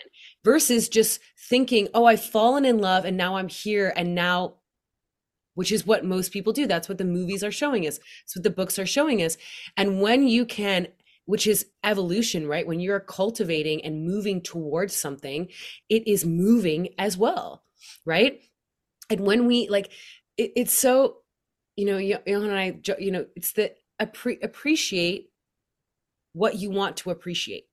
[0.45, 4.55] versus just thinking, oh, I've fallen in love and now I'm here and now,
[5.55, 6.67] which is what most people do.
[6.67, 7.99] That's what the movies are showing us.
[8.23, 9.37] it's what the books are showing us.
[9.77, 10.89] And when you can,
[11.27, 12.67] which is evolution, right?
[12.67, 15.49] When you're cultivating and moving towards something,
[15.89, 17.65] it is moving as well,
[18.07, 18.41] right?
[19.11, 19.91] and when we like
[20.37, 21.19] it, it's so
[21.77, 25.31] you know Johan and I you know it's the appre- appreciate
[26.33, 27.65] what you want to appreciate.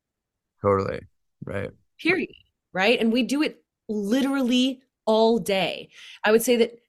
[0.61, 1.01] Totally.
[1.43, 1.71] Right.
[1.99, 2.29] Period.
[2.73, 2.99] Right?
[2.99, 5.89] And we do it literally all day.
[6.23, 6.79] I would say that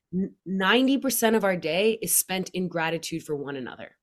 [0.46, 3.96] 90% of our day is spent in gratitude for one another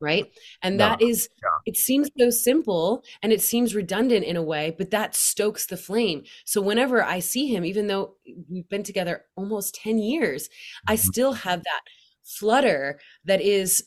[0.00, 0.26] right
[0.62, 1.48] and that is yeah.
[1.66, 5.76] it seems so simple and it seems redundant in a way but that stokes the
[5.76, 8.14] flame so whenever i see him even though
[8.48, 10.48] we've been together almost 10 years
[10.86, 11.08] i mm-hmm.
[11.08, 11.80] still have that
[12.24, 13.84] flutter that is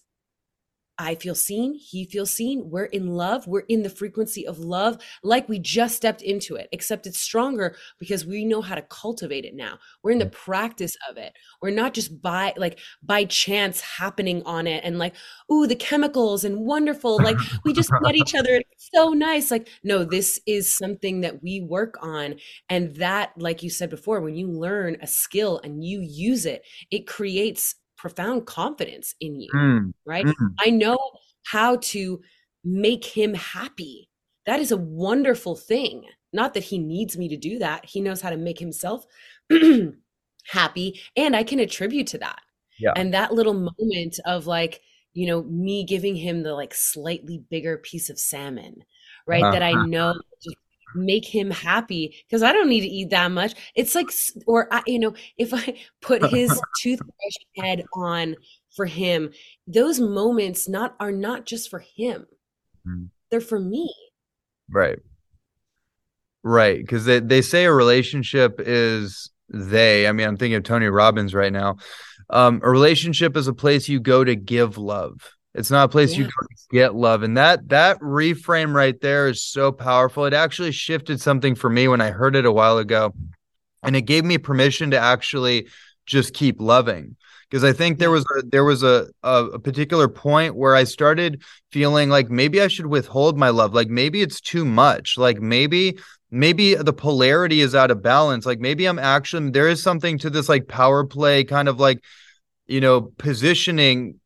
[1.02, 2.70] I feel seen, he feels seen.
[2.70, 3.48] We're in love.
[3.48, 7.76] We're in the frequency of love like we just stepped into it, except it's stronger
[7.98, 9.80] because we know how to cultivate it now.
[10.04, 11.34] We're in the practice of it.
[11.60, 15.16] We're not just by like by chance happening on it and like,
[15.52, 17.18] ooh, the chemicals and wonderful.
[17.18, 18.62] Like we just met each other.
[18.72, 19.50] It's so nice.
[19.50, 22.36] Like, no, this is something that we work on.
[22.70, 26.64] And that, like you said before, when you learn a skill and you use it,
[26.92, 29.94] it creates profound confidence in you, mm.
[30.08, 30.26] right?
[30.26, 30.56] Mm.
[30.60, 30.98] I know
[31.46, 32.20] how to
[32.64, 34.10] make him happy.
[34.48, 36.06] That is a wonderful thing.
[36.34, 37.86] Not that he needs me to do that.
[37.86, 39.06] He knows how to make himself
[40.48, 41.00] happy.
[41.16, 42.40] And I can attribute to that.
[42.80, 42.94] Yeah.
[42.96, 44.82] And that little moment of like,
[45.14, 48.84] you know, me giving him the like slightly bigger piece of salmon,
[49.28, 49.44] right?
[49.44, 49.52] Uh-huh.
[49.52, 49.86] That I uh-huh.
[49.86, 50.58] know just
[50.96, 53.54] make him happy because I don't need to eat that much.
[53.76, 54.10] It's like,
[54.46, 58.36] or I, you know, if I put his toothbrush head on
[58.76, 59.32] for him,
[59.68, 62.26] those moments not are not just for him;
[62.88, 63.10] mm.
[63.30, 63.94] they're for me.
[64.70, 65.00] Right.
[66.44, 70.08] Right, because they they say a relationship is they.
[70.08, 71.78] I mean, I'm thinking of Tony Robbins right now.
[72.32, 76.14] Um, a relationship is a place you go to give love it's not a place
[76.14, 76.26] yeah.
[76.26, 76.30] you
[76.72, 77.24] get love.
[77.24, 80.26] And that that reframe right there is so powerful.
[80.26, 83.14] It actually shifted something for me when I heard it a while ago.
[83.84, 85.68] And it gave me permission to actually
[86.06, 87.18] just keep loving.
[87.50, 90.86] Because I think there was a there was a, a, a particular point where I
[90.86, 93.74] started feeling like maybe I should withhold my love.
[93.74, 95.18] Like maybe it's too much.
[95.18, 96.00] Like maybe
[96.30, 98.46] maybe the polarity is out of balance.
[98.46, 102.02] Like maybe I'm actually there is something to this like power play kind of like
[102.68, 104.22] you know positioning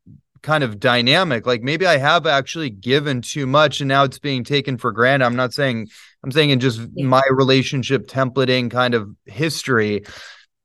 [0.46, 1.44] kind of dynamic.
[1.44, 5.26] Like maybe I have actually given too much and now it's being taken for granted.
[5.26, 5.88] I'm not saying
[6.22, 7.04] I'm saying in just yeah.
[7.04, 10.04] my relationship templating kind of history.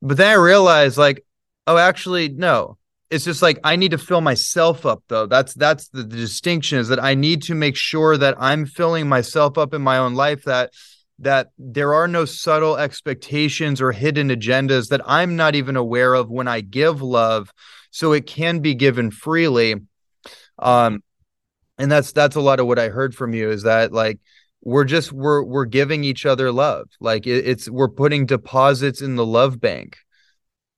[0.01, 1.25] But then I realized like,
[1.65, 2.77] oh, actually, no.
[3.09, 5.25] It's just like I need to fill myself up though.
[5.25, 9.09] That's that's the, the distinction is that I need to make sure that I'm filling
[9.09, 10.71] myself up in my own life that
[11.19, 16.29] that there are no subtle expectations or hidden agendas that I'm not even aware of
[16.29, 17.51] when I give love
[17.91, 19.75] so it can be given freely.
[20.59, 21.03] Um
[21.77, 24.19] and that's that's a lot of what i heard from you is that like
[24.63, 26.87] we're just we're we're giving each other love.
[26.99, 29.97] Like it, it's we're putting deposits in the love bank.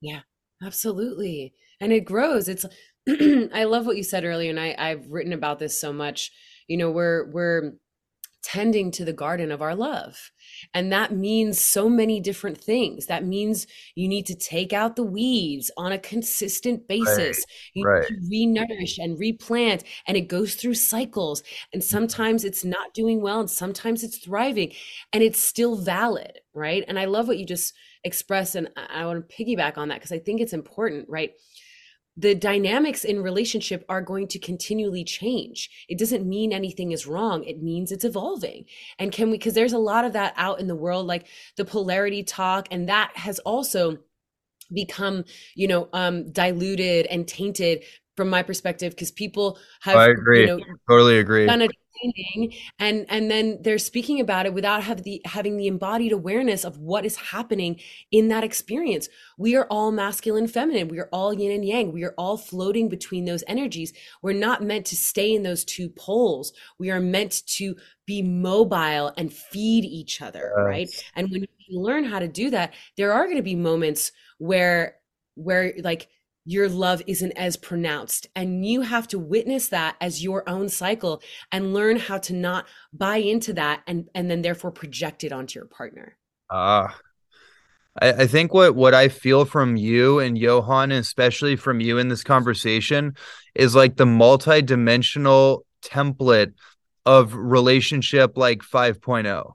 [0.00, 0.20] Yeah
[0.64, 1.54] absolutely.
[1.80, 2.48] And it grows.
[2.48, 2.64] It's
[3.08, 6.32] i love what you said earlier and i i've written about this so much.
[6.68, 7.72] You know we're we're
[8.42, 10.30] tending to the garden of our love.
[10.72, 13.06] And that means so many different things.
[13.06, 17.16] That means you need to take out the weeds on a consistent basis.
[17.16, 18.10] Right, you right.
[18.30, 21.42] need to renourish and replant, and it goes through cycles.
[21.72, 24.72] And sometimes it's not doing well, and sometimes it's thriving,
[25.12, 26.84] and it's still valid, right?
[26.88, 30.12] And I love what you just expressed, and I want to piggyback on that because
[30.12, 31.32] I think it's important, right?
[32.16, 35.70] The dynamics in relationship are going to continually change.
[35.88, 37.42] It doesn't mean anything is wrong.
[37.44, 38.66] It means it's evolving.
[38.98, 41.64] And can we, because there's a lot of that out in the world, like the
[41.64, 43.98] polarity talk, and that has also
[44.72, 47.84] become, you know, um, diluted and tainted
[48.16, 51.46] from my perspective because people have, I agree, you know, totally agree.
[51.46, 51.68] Done a
[52.78, 56.78] and and then they're speaking about it without have the having the embodied awareness of
[56.78, 59.08] what is happening in that experience.
[59.38, 60.88] We are all masculine feminine.
[60.88, 61.92] We are all yin and yang.
[61.92, 63.92] We are all floating between those energies.
[64.22, 66.52] We're not meant to stay in those two poles.
[66.78, 70.64] We are meant to be mobile and feed each other yes.
[70.66, 74.12] right and when you learn how to do that there are going to be moments
[74.36, 74.96] where
[75.36, 76.08] where like
[76.44, 78.26] your love isn't as pronounced.
[78.36, 82.66] And you have to witness that as your own cycle and learn how to not
[82.92, 86.16] buy into that and, and then therefore project it onto your partner.
[86.50, 86.88] Ah.
[86.88, 86.92] Uh,
[88.00, 91.98] I, I think what what I feel from you and Johan, and especially from you
[91.98, 93.14] in this conversation,
[93.54, 96.54] is like the multi-dimensional template
[97.06, 99.52] of relationship like 5.0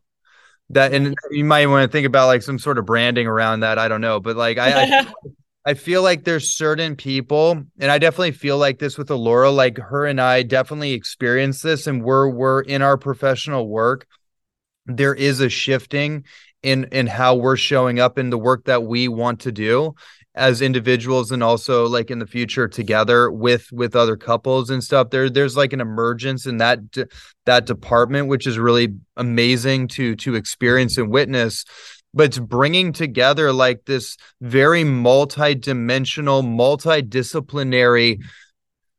[0.70, 3.80] that and you might want to think about like some sort of branding around that
[3.80, 5.08] i don't know but like i, I
[5.66, 9.52] I feel like there's certain people, and I definitely feel like this with Alora.
[9.52, 14.08] Like her and I definitely experience this, and we're we're in our professional work.
[14.86, 16.24] There is a shifting
[16.64, 19.96] in in how we're showing up in the work that we want to do
[20.36, 25.10] as individuals and also like in the future together with with other couples and stuff
[25.10, 26.80] there there's like an emergence in that
[27.46, 31.66] that department which is really amazing to to experience and witness
[32.14, 38.22] but it's bringing together like this very multi-dimensional multidisciplinary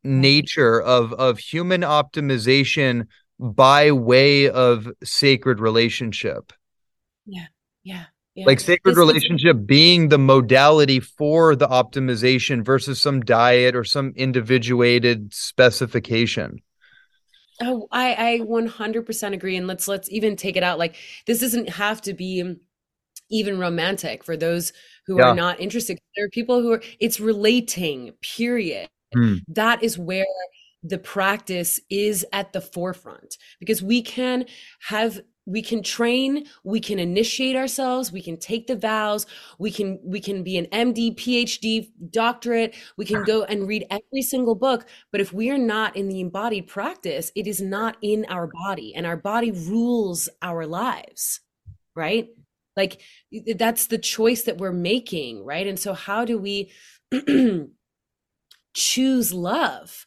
[0.03, 3.07] nature of of human optimization
[3.39, 6.53] by way of sacred relationship
[7.27, 7.47] yeah
[7.83, 8.05] yeah
[8.35, 8.47] yeah.
[8.47, 13.85] like sacred this relationship is- being the modality for the optimization versus some diet or
[13.85, 16.63] some individuated specification
[17.61, 20.97] oh i i 100% agree and let's let's even take it out like
[21.27, 22.57] this doesn't have to be
[23.31, 24.73] even romantic for those
[25.07, 25.29] who yeah.
[25.29, 29.41] are not interested there are people who are it's relating period mm.
[29.49, 30.27] that is where
[30.83, 34.47] the practice is at the forefront because we can
[34.89, 39.27] have we can train we can initiate ourselves we can take the vows
[39.59, 44.23] we can we can be an md phd doctorate we can go and read every
[44.23, 48.25] single book but if we are not in the embodied practice it is not in
[48.29, 51.41] our body and our body rules our lives
[51.97, 52.29] right
[52.81, 53.03] like
[53.57, 55.67] that's the choice that we're making right?
[55.67, 56.71] And so how do we
[58.75, 60.07] choose love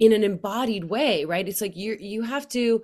[0.00, 1.46] in an embodied way right?
[1.48, 2.82] It's like you you have to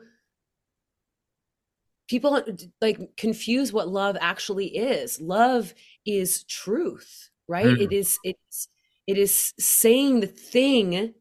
[2.08, 2.42] people uh,
[2.80, 5.20] like confuse what love actually is.
[5.20, 5.74] Love
[6.06, 7.66] is truth right?
[7.66, 7.80] Mm.
[7.80, 8.68] it is it's
[9.06, 11.14] it is saying the thing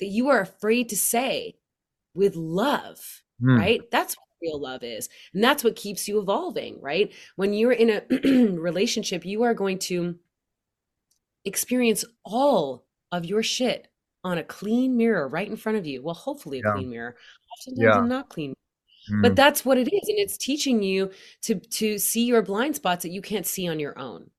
[0.00, 1.54] that you are afraid to say
[2.14, 3.56] with love mm.
[3.56, 3.82] right?
[3.92, 7.90] That's what real love is and that's what keeps you evolving right when you're in
[7.90, 10.16] a relationship you are going to
[11.44, 13.88] experience all of your shit
[14.24, 16.72] on a clean mirror right in front of you well hopefully a yeah.
[16.72, 17.16] clean mirror
[17.58, 18.06] oftentimes yeah.
[18.06, 18.54] not clean
[19.22, 19.36] but mm.
[19.36, 21.10] that's what it is and it's teaching you
[21.42, 24.30] to to see your blind spots that you can't see on your own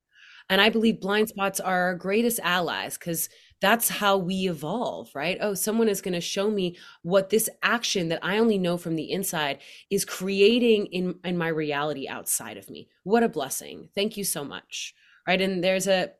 [0.49, 3.27] and i believe blind spots are our greatest allies because
[3.61, 5.37] that's how we evolve right?
[5.39, 8.95] Oh someone is going to show me what this action that i only know from
[8.95, 9.59] the inside
[9.89, 12.89] is creating in in my reality outside of me.
[13.03, 13.89] What a blessing.
[13.95, 14.93] Thank you so much
[15.27, 15.41] right?
[15.41, 16.11] And there's a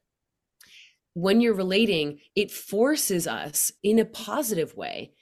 [1.14, 5.14] when you're relating it forces us in a positive way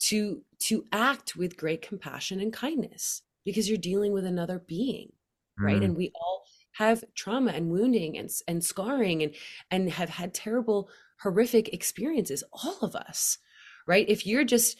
[0.00, 5.12] to to act with great compassion and kindness because you're dealing with another being
[5.58, 5.80] right?
[5.80, 5.84] Mm.
[5.84, 9.34] and we all have trauma and wounding and and scarring and
[9.70, 10.88] and have had terrible
[11.22, 13.38] horrific experiences all of us
[13.86, 14.78] right if you're just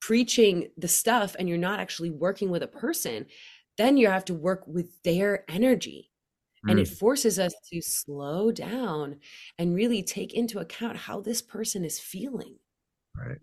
[0.00, 3.26] preaching the stuff and you're not actually working with a person
[3.78, 6.10] then you have to work with their energy
[6.68, 6.96] and it mm.
[6.96, 9.16] forces us to slow down
[9.58, 12.56] and really take into account how this person is feeling
[13.16, 13.38] right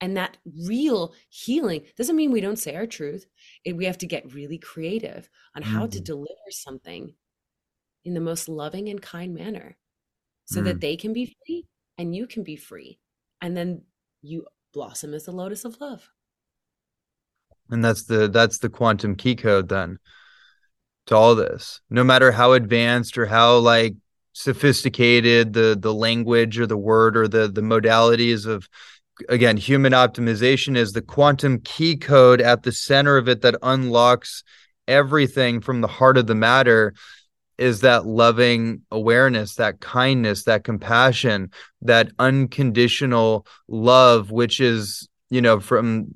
[0.00, 3.26] and that real healing doesn't mean we don't say our truth.
[3.64, 5.90] It, we have to get really creative on how mm-hmm.
[5.90, 7.14] to deliver something
[8.04, 9.76] in the most loving and kind manner
[10.48, 10.64] so mm.
[10.64, 11.66] that they can be free
[11.98, 12.98] and you can be free.
[13.40, 13.82] And then
[14.22, 16.08] you blossom as the lotus of love.
[17.70, 19.98] And that's the that's the quantum key code then
[21.06, 21.80] to all this.
[21.90, 23.94] No matter how advanced or how like
[24.32, 28.68] sophisticated the the language or the word or the the modalities of
[29.28, 34.44] again, human optimization is the quantum key code at the center of it that unlocks
[34.86, 36.94] everything from the heart of the matter
[37.58, 41.50] is that loving awareness, that kindness, that compassion,
[41.82, 46.06] that unconditional love, which is, you know, from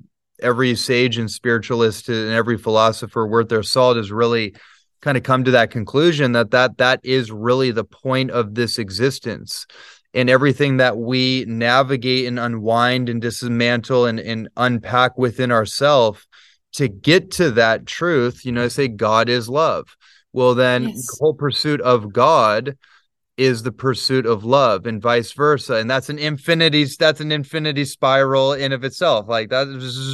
[0.41, 4.55] every sage and spiritualist and every philosopher worth their salt has really
[5.01, 8.79] kind of come to that conclusion that that that is really the point of this
[8.79, 9.65] existence
[10.13, 16.25] and everything that we navigate and unwind and dismantle and, and unpack within ourselves
[16.73, 19.95] to get to that truth, you know, say God is love.
[20.33, 21.05] Well, then yes.
[21.05, 22.77] the whole pursuit of God
[23.35, 25.75] is the pursuit of love and vice versa.
[25.75, 29.27] And that's an infinity, that's an infinity spiral in of itself.
[29.27, 29.67] Like that,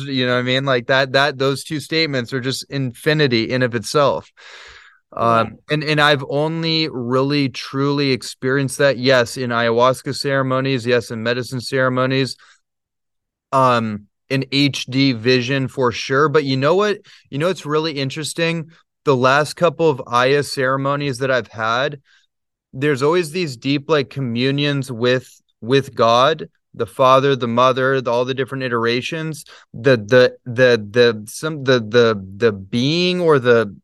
[0.08, 0.66] you know what I mean?
[0.66, 4.32] Like that, that those two statements are just infinity in of itself.
[5.12, 8.98] Um, and and I've only really truly experienced that.
[9.00, 10.86] Yes, in ayahuasca ceremonies.
[10.86, 12.38] Yes, in medicine ceremonies.
[13.52, 16.30] Um, in HD vision for sure.
[16.30, 17.00] But you know what?
[17.32, 18.70] You know it's really interesting.
[19.06, 22.02] The last couple of Aya ceremonies that I've had,
[22.74, 28.26] there's always these deep like communions with with God the father the mother the, all
[28.26, 29.46] the different iterations.
[29.74, 33.76] The the the the some the the the being or the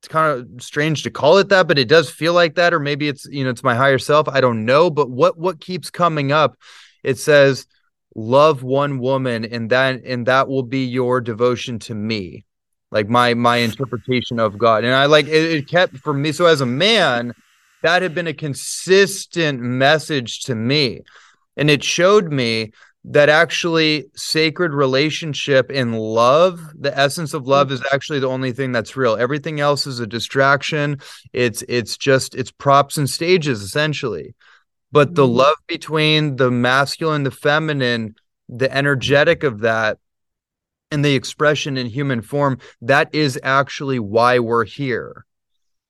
[0.00, 2.78] it's kind of strange to call it that but it does feel like that or
[2.78, 5.90] maybe it's you know it's my higher self i don't know but what what keeps
[5.90, 6.56] coming up
[7.02, 7.66] it says
[8.14, 12.44] love one woman and that and that will be your devotion to me
[12.90, 14.84] like my my interpretation of God.
[14.84, 16.32] And I like it, it kept for me.
[16.32, 17.34] So as a man,
[17.82, 21.02] that had been a consistent message to me.
[21.56, 22.72] And it showed me
[23.04, 28.72] that actually sacred relationship in love the essence of love is actually the only thing
[28.72, 30.98] that's real everything else is a distraction
[31.32, 34.34] it's it's just it's props and stages essentially
[34.90, 35.36] but the mm-hmm.
[35.36, 38.14] love between the masculine the feminine
[38.48, 39.98] the energetic of that
[40.90, 45.24] and the expression in human form that is actually why we're here.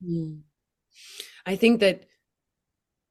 [0.05, 0.41] Hmm.
[1.47, 2.05] I think that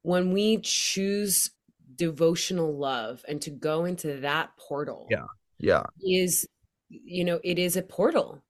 [0.02, 1.50] when we choose
[1.94, 5.26] devotional love and to go into that portal yeah
[5.58, 5.82] yeah.
[6.00, 6.46] is
[6.88, 8.42] you know it is a portal.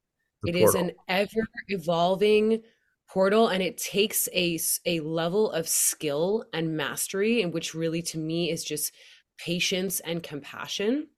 [0.42, 0.68] The It portal.
[0.68, 2.62] is an ever evolving
[3.08, 8.18] portal and it takes a a level of skill and mastery in which really to
[8.18, 8.92] me is just
[9.38, 11.08] patience and compassion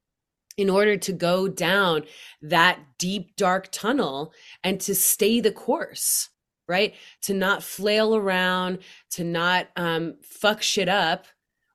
[0.61, 2.05] in order to go down
[2.43, 4.33] that deep dark tunnel
[4.63, 6.29] and to stay the course
[6.71, 6.95] right?
[7.23, 8.79] To not flail around
[9.11, 11.27] to not um, fuck shit up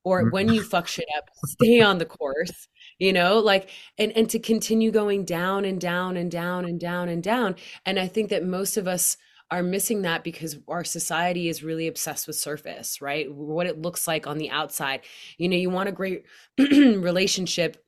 [0.05, 0.29] or mm-hmm.
[0.31, 2.67] when you fuck shit up stay on the course
[2.97, 3.39] you know?
[3.39, 7.55] Like and and to continue going down and down and down and down and down.
[7.85, 9.17] And i think that most of us
[9.51, 13.31] are missing that because our society is really obsessed with surface right?
[13.31, 15.01] What it looks like on the outside.
[15.37, 16.23] You know you want a great
[16.57, 17.84] relationship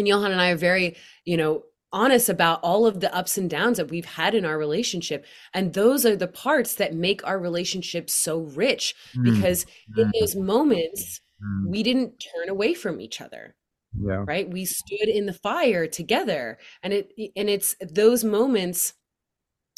[0.00, 1.62] and johan and i are very you know
[1.92, 5.24] honest about all of the ups and downs that we've had in our relationship
[5.54, 9.24] and those are the parts that make our relationship so rich mm.
[9.24, 9.66] because
[9.96, 10.10] in mm.
[10.20, 11.68] those moments mm.
[11.68, 13.54] we didn't turn away from each other
[14.00, 18.94] yeah right we stood in the fire together and it and it's those moments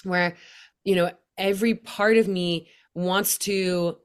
[0.04, 0.36] where
[0.84, 3.96] you know every part of me wants to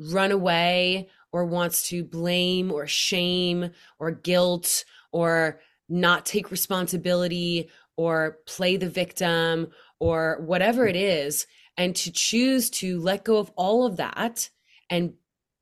[0.00, 8.38] run away or wants to blame or shame or guilt or not take responsibility or
[8.46, 9.66] play the victim
[9.98, 14.48] or whatever it is and to choose to let go of all of that
[14.88, 15.14] and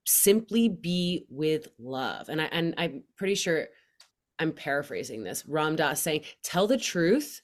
[0.05, 2.29] simply be with love.
[2.29, 3.69] And I and I'm pretty sure
[4.39, 5.43] I'm paraphrasing this.
[5.49, 7.41] Ram Dass saying, tell the truth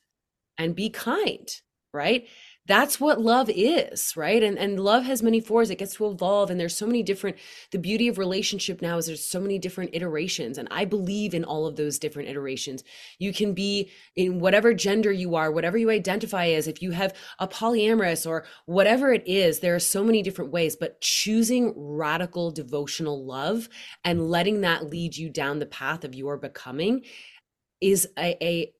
[0.58, 1.48] and be kind,
[1.94, 2.28] right?
[2.68, 4.42] That's what love is right?
[4.42, 5.70] And and love has many forms.
[5.70, 7.36] It gets to evolve and there's so many different
[7.72, 11.44] the beauty of relationship now is there's so many different iterations and i believe in
[11.44, 12.84] all of those different iterations.
[13.18, 17.14] You can be in whatever gender you are whatever you identify as if you have
[17.38, 22.50] a polyamorous or whatever it is there are so many different ways but choosing radical
[22.50, 23.68] devotional love
[24.04, 27.02] and letting that lead you down the path of your becoming
[27.80, 28.72] is a, a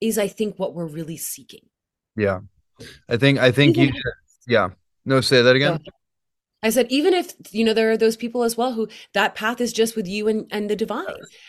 [0.00, 1.68] is i think what we're really seeking
[2.16, 2.40] yeah.
[3.08, 3.92] I think I think you
[4.46, 4.70] yeah.
[5.04, 5.80] No, say that again.
[6.62, 9.60] I said, even if you know there are those people as well who that path
[9.60, 11.06] is just with you and, and the divine.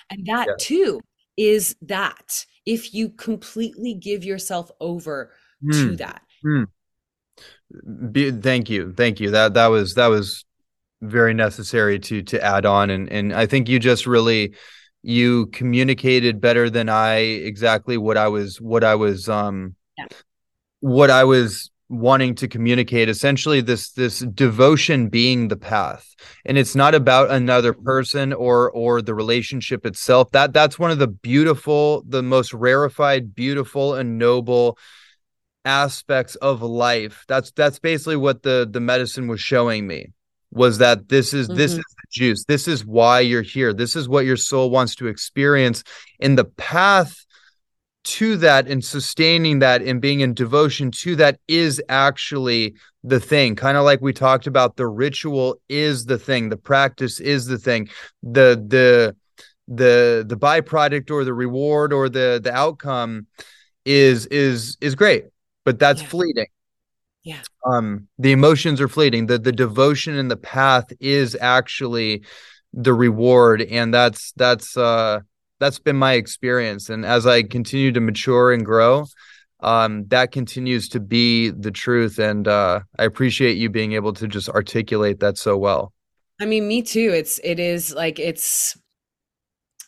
[0.10, 0.56] And that yes.
[0.60, 1.02] too
[1.38, 5.32] is that if you completely give yourself over
[5.64, 5.72] mm.
[5.72, 5.96] to hmm.
[5.96, 6.22] that.
[6.46, 8.12] Mm.
[8.12, 8.94] Be, thank you.
[8.94, 9.32] Thank you.
[9.32, 10.46] That that was that was
[11.02, 14.54] very necessary to to add on and and I think you just really
[15.02, 20.06] you communicated better than I exactly what I was what I was um yeah
[20.84, 26.14] what I was wanting to communicate essentially this this devotion being the path.
[26.44, 30.30] And it's not about another person or or the relationship itself.
[30.32, 34.78] That that's one of the beautiful the most rarefied beautiful and noble
[35.64, 37.24] aspects of life.
[37.30, 40.12] That's that's basically what the the medicine was showing me
[40.52, 41.58] was that this is mm-hmm.
[41.58, 42.44] this is the juice.
[42.44, 43.72] This is why you're here.
[43.72, 45.86] This is what your soul wants to experience.
[46.20, 47.26] In the path
[48.04, 53.56] to that and sustaining that and being in devotion to that is actually the thing.
[53.56, 56.50] Kind of like we talked about the ritual is the thing.
[56.50, 57.90] The practice is the thing.
[58.22, 59.16] The the
[59.68, 63.28] the the byproduct or the reward or the the outcome
[63.86, 65.26] is is is great
[65.64, 66.08] but that's yeah.
[66.08, 66.48] fleeting.
[67.24, 67.42] Yeah.
[67.66, 69.28] Um the emotions are fleeting.
[69.28, 72.24] The the devotion and the path is actually
[72.74, 75.20] the reward and that's that's uh
[75.64, 76.90] that's been my experience.
[76.90, 79.06] And as i continue to mature and grow
[79.64, 82.20] um, that continues to be the truth.
[82.20, 85.94] And uh, i appreciate you being able to just articulate that so well.
[86.40, 87.12] I mean me too.
[87.14, 88.78] It's it is like it's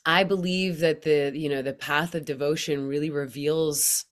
[0.08, 4.06] i believe that the you know the path of devotion really reveals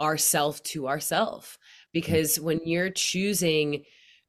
[0.00, 1.58] ourself to ourself.
[1.92, 3.84] Because when you're choosing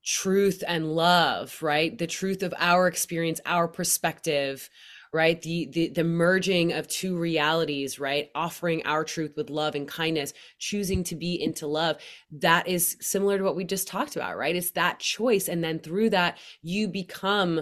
[0.06, 4.70] truth and love right the truth of our experience our perspective
[5.14, 9.88] right the, the the merging of two realities right offering our truth with love and
[9.88, 11.98] kindness choosing to be into love
[12.32, 15.80] that is similar to what we just talked about right it's that choice and then
[15.80, 17.62] through that you become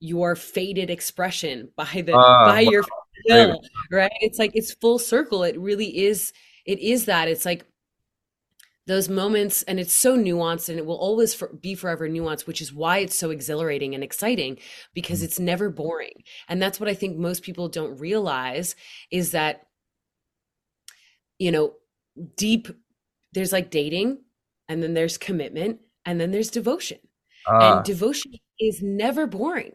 [0.00, 2.84] your fated expression by the uh, by your
[3.24, 3.60] still,
[3.90, 4.12] right?
[4.20, 5.42] It's like it's full circle.
[5.42, 6.32] It really is.
[6.64, 7.28] It is that.
[7.28, 7.64] It's like
[8.86, 12.60] those moments and it's so nuanced and it will always for, be forever nuanced which
[12.60, 14.58] is why it's so exhilarating and exciting
[14.94, 15.24] because mm.
[15.24, 18.76] it's never boring and that's what i think most people don't realize
[19.10, 19.66] is that
[21.38, 21.74] you know
[22.36, 22.68] deep
[23.32, 24.18] there's like dating
[24.68, 26.98] and then there's commitment and then there's devotion
[27.48, 27.76] uh.
[27.76, 29.72] and devotion is never boring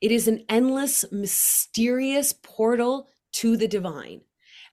[0.00, 4.20] it is an endless mysterious portal to the divine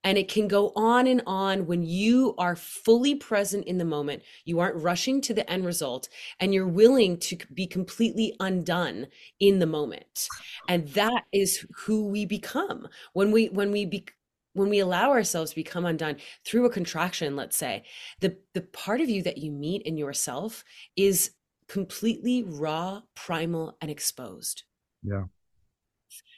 [0.03, 4.23] and it can go on and on when you are fully present in the moment.
[4.45, 6.09] You aren't rushing to the end result
[6.39, 9.07] and you're willing to be completely undone
[9.39, 10.27] in the moment.
[10.67, 14.05] And that is who we become when we, when we be,
[14.53, 17.84] when we allow ourselves to become undone through a contraction let's say
[18.19, 20.63] the the part of you that you meet in yourself
[20.95, 21.31] is
[21.67, 24.63] completely raw primal and exposed
[25.01, 25.23] yeah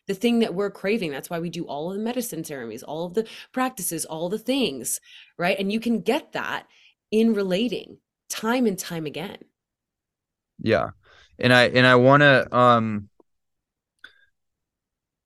[0.07, 1.11] the thing that we're craving.
[1.11, 4.39] That's why we do all of the medicine ceremonies, all of the practices, all the
[4.39, 4.99] things,
[5.37, 5.57] right?
[5.57, 6.67] And you can get that
[7.11, 7.97] in relating
[8.29, 9.37] time and time again.
[10.59, 10.89] Yeah.
[11.39, 13.09] And I and I want to um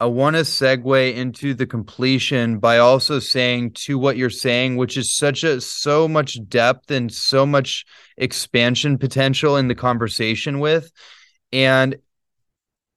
[0.02, 4.96] I want to segue into the completion by also saying to what you're saying, which
[4.96, 7.86] is such a so much depth and so much
[8.16, 10.90] expansion potential in the conversation with.
[11.52, 11.98] And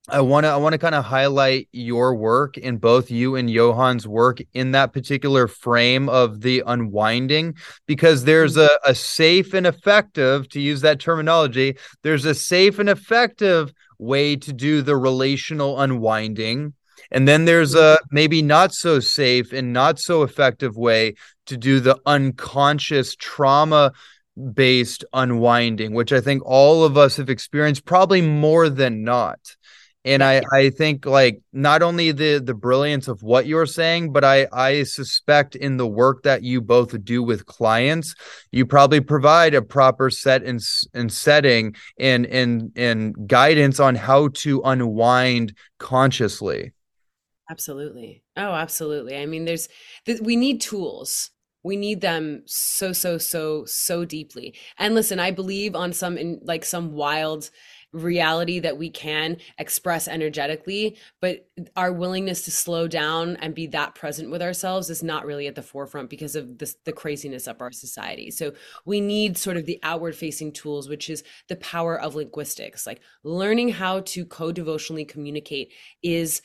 [0.08, 3.48] I want to I want to kind of highlight your work in both you and
[3.48, 7.54] Johan's work in that particular frame of the unwinding
[7.86, 8.74] because there's mm-hmm.
[8.84, 14.34] a, a safe and effective to use that terminology there's a safe and effective way
[14.34, 16.74] to do the relational unwinding
[17.12, 18.06] and then there's a mm-hmm.
[18.10, 21.14] maybe not so safe and not so effective way
[21.46, 23.92] to do the unconscious trauma
[24.52, 29.38] based unwinding which I think all of us have experienced probably more than not
[30.04, 34.24] and I, I think like not only the the brilliance of what you're saying but
[34.24, 38.14] i i suspect in the work that you both do with clients
[38.50, 40.60] you probably provide a proper set and,
[40.94, 46.72] and setting and and and guidance on how to unwind consciously.
[47.50, 48.22] Absolutely.
[48.36, 49.16] Oh absolutely.
[49.16, 49.68] I mean there's
[50.20, 51.30] we need tools.
[51.64, 54.54] We need them so so so so deeply.
[54.78, 57.50] And listen i believe on some in like some wild
[57.92, 61.46] reality that we can express energetically but
[61.76, 65.54] our willingness to slow down and be that present with ourselves is not really at
[65.54, 68.30] the forefront because of this, the craziness of our society.
[68.30, 68.52] So
[68.84, 72.86] we need sort of the outward facing tools which is the power of linguistics.
[72.86, 76.42] Like learning how to co-devotionally communicate is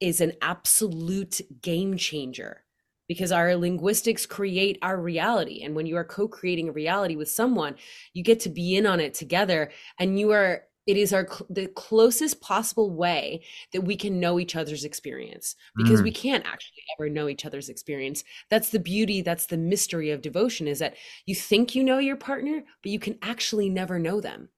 [0.00, 2.62] is an absolute game changer
[3.08, 5.62] because our linguistics create our reality.
[5.64, 7.74] And when you are co creating a reality with someone,
[8.12, 10.64] you get to be in on it together and you are.
[10.86, 13.42] It is our the closest possible way
[13.74, 16.04] that we can know each other's experience because mm.
[16.04, 18.24] we can't actually ever know each other's experience.
[18.48, 20.94] That's the beauty, that's the mystery of devotion is that
[21.26, 24.48] you think you know your partner, but you can actually never know them.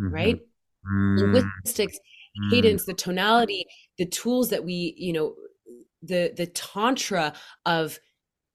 [0.00, 0.12] Mm-hmm.
[0.12, 0.40] Right?
[0.92, 1.34] Mm.
[1.34, 2.00] Linguistics,
[2.50, 3.64] cadence, the tonality,
[3.96, 5.36] the tools that we, you know,
[6.02, 7.32] the the tantra
[7.66, 7.98] of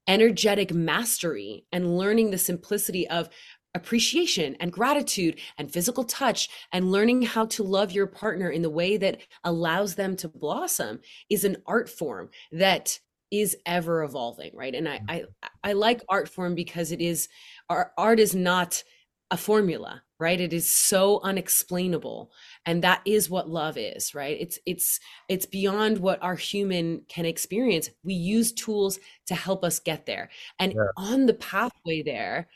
[0.08, 3.30] energetic mastery and learning the simplicity of
[3.74, 8.70] appreciation and gratitude and physical touch and learning how to love your partner in the
[8.70, 11.00] way that allows them to blossom
[11.30, 12.98] is an art form that
[13.32, 14.76] is ever evolving right?
[14.76, 15.26] And i mm-hmm.
[15.44, 17.28] i, I like art form because it is
[17.70, 18.84] our art is not
[19.32, 20.40] a formula right?
[20.40, 22.32] It is so unexplainable
[22.66, 24.38] and that is what love is right?
[24.40, 27.90] It's it's it's beyond what our human can experience.
[28.04, 30.30] We use tools to help us get there
[30.60, 30.88] and yeah.
[30.98, 32.48] on the pathway there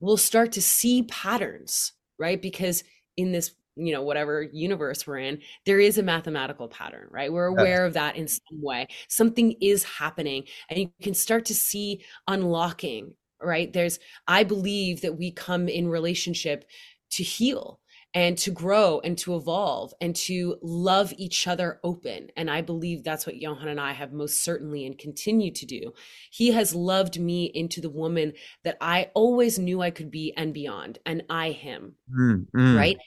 [0.00, 2.40] we'll start to see patterns right?
[2.40, 2.84] Because
[3.16, 7.32] in this you know whatever universe we're in there is a mathematical pattern right?
[7.32, 7.88] We're aware yes.
[7.88, 8.86] of that in some way.
[9.08, 13.12] Something is happening and you can start to see unlocking
[13.42, 13.72] right?
[13.72, 16.64] There's i believe that we come in relationship
[17.10, 17.80] to heal
[18.14, 22.28] and to grow and to evolve and to love each other open.
[22.36, 25.92] And i believe that's what johan and i have most certainly and continue to do.
[26.30, 28.32] He has loved me into the woman
[28.64, 32.76] that i always knew i could be and beyond and i him mm, mm.
[32.76, 32.98] right?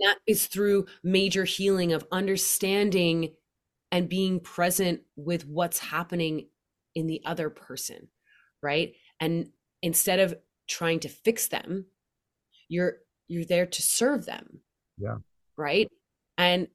[0.00, 3.34] That is through major healing of understanding
[3.92, 6.48] and being present with what's happening
[6.94, 8.08] in the other person
[8.62, 8.94] right?
[9.18, 9.48] And
[9.82, 10.34] instead of
[10.68, 11.86] trying to fix them
[12.70, 12.94] you're
[13.28, 14.60] you're there to serve them.
[14.96, 15.16] Yeah.
[15.58, 15.88] Right?
[16.38, 16.68] And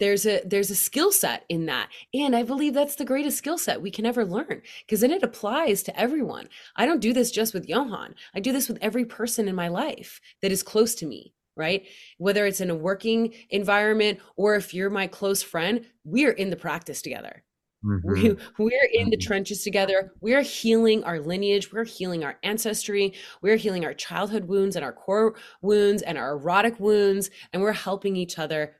[0.00, 1.90] there's a there's a skill set in that.
[2.12, 5.22] And i believe that's the greatest skill set we can ever learn because then it
[5.22, 6.48] applies to everyone.
[6.74, 8.16] I don't do this just with johan.
[8.34, 11.86] I do this with every person in my life that is close to me right?
[12.18, 16.56] Whether it's in a working environment or if you're my close friend we're in the
[16.56, 17.44] practice together
[17.84, 18.12] Mm-hmm.
[18.12, 19.26] We, we're in the mm-hmm.
[19.26, 20.12] trenches together.
[20.20, 21.72] We're healing our lineage.
[21.72, 23.14] We're healing our ancestry.
[23.42, 27.30] We're healing our childhood wounds and our core wounds and our erotic wounds.
[27.52, 28.76] And we're helping each other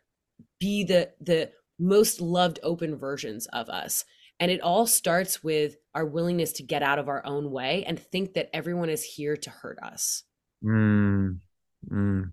[0.59, 4.05] be the, the most loved open versions of us.
[4.41, 7.99] And it all starts with our willingness to get out of our own way and
[7.99, 10.25] think that everyone is here to hurt us.
[10.65, 11.39] Mm,
[11.89, 12.33] mm.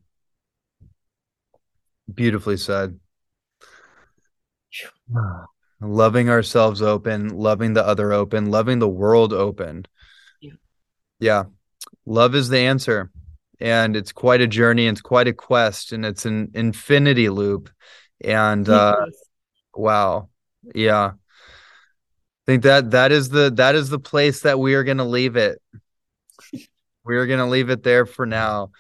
[2.14, 2.99] Beautifully said.
[5.81, 9.85] loving ourselves open, loving the other open, loving the world open.
[10.39, 10.51] Yeah.
[11.19, 11.43] yeah.
[12.05, 13.11] Love is the answer.
[13.59, 17.69] And it's quite a journey, and it's quite a quest, and it's an infinity loop.
[18.23, 19.05] And uh
[19.75, 20.29] wow.
[20.73, 21.11] Yeah.
[21.13, 25.35] I think that that is the that is the place that we are gonna leave
[25.35, 25.61] it.
[27.05, 28.71] we are gonna leave it there for now.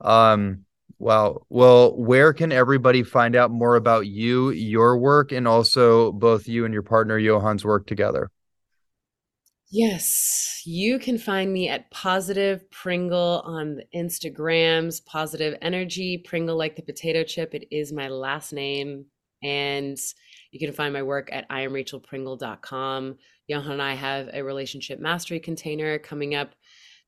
[0.00, 0.64] Um
[1.00, 1.46] Wow.
[1.48, 6.66] Well, where can everybody find out more about you, your work, and also both you
[6.66, 8.30] and your partner Johan's work together?
[9.70, 16.76] Yes, you can find me at Positive Pringle on the Instagrams, Positive Energy, Pringle like
[16.76, 17.54] the potato chip.
[17.54, 19.06] It is my last name.
[19.42, 19.96] And
[20.50, 23.16] you can find my work at iamrachelpringle.com.
[23.46, 26.54] Johan and I have a relationship mastery container coming up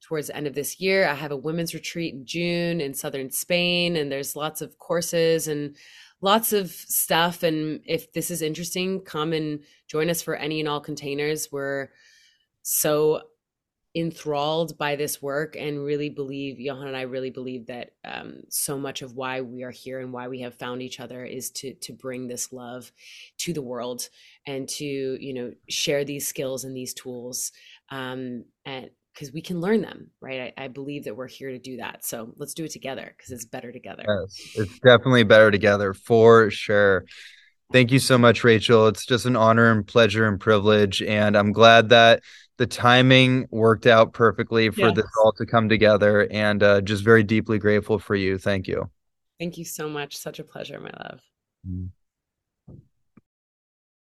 [0.03, 1.09] towards the end of this year.
[1.09, 5.49] I have a women's retreat in June in southern Spain, and there's lots of courses
[5.49, 5.77] and
[6.21, 7.43] lots of stuff.
[7.43, 11.51] And if this is interesting, come and join us for any and all containers.
[11.51, 11.91] We're
[12.63, 13.23] so
[13.95, 18.79] enthralled by this work and really believe Johan and I really believe that um, so
[18.79, 21.75] much of why we are here and why we have found each other is to
[21.75, 22.91] to bring this love
[23.39, 24.09] to the world
[24.47, 27.53] and to you know share these skills and these tools
[27.91, 30.55] um, and because we can learn them, right?
[30.57, 32.05] I, I, believe that we're here to do that.
[32.05, 34.05] So let's do it together because it's better together.
[34.07, 37.05] Yes, it's definitely better together for sure.
[37.73, 38.89] Thank you so much, Rachel.
[38.89, 41.03] It's just an honor and pleasure and privilege.
[41.03, 42.23] And I'm glad that
[42.59, 44.97] the timing worked out perfectly for yes.
[44.97, 46.29] this all to come together.
[46.31, 48.37] And uh, just very deeply grateful for you.
[48.37, 48.91] Thank you.
[49.39, 50.17] Thank you so much.
[50.17, 51.21] Such a pleasure, my love.
[51.67, 51.87] Mm-hmm.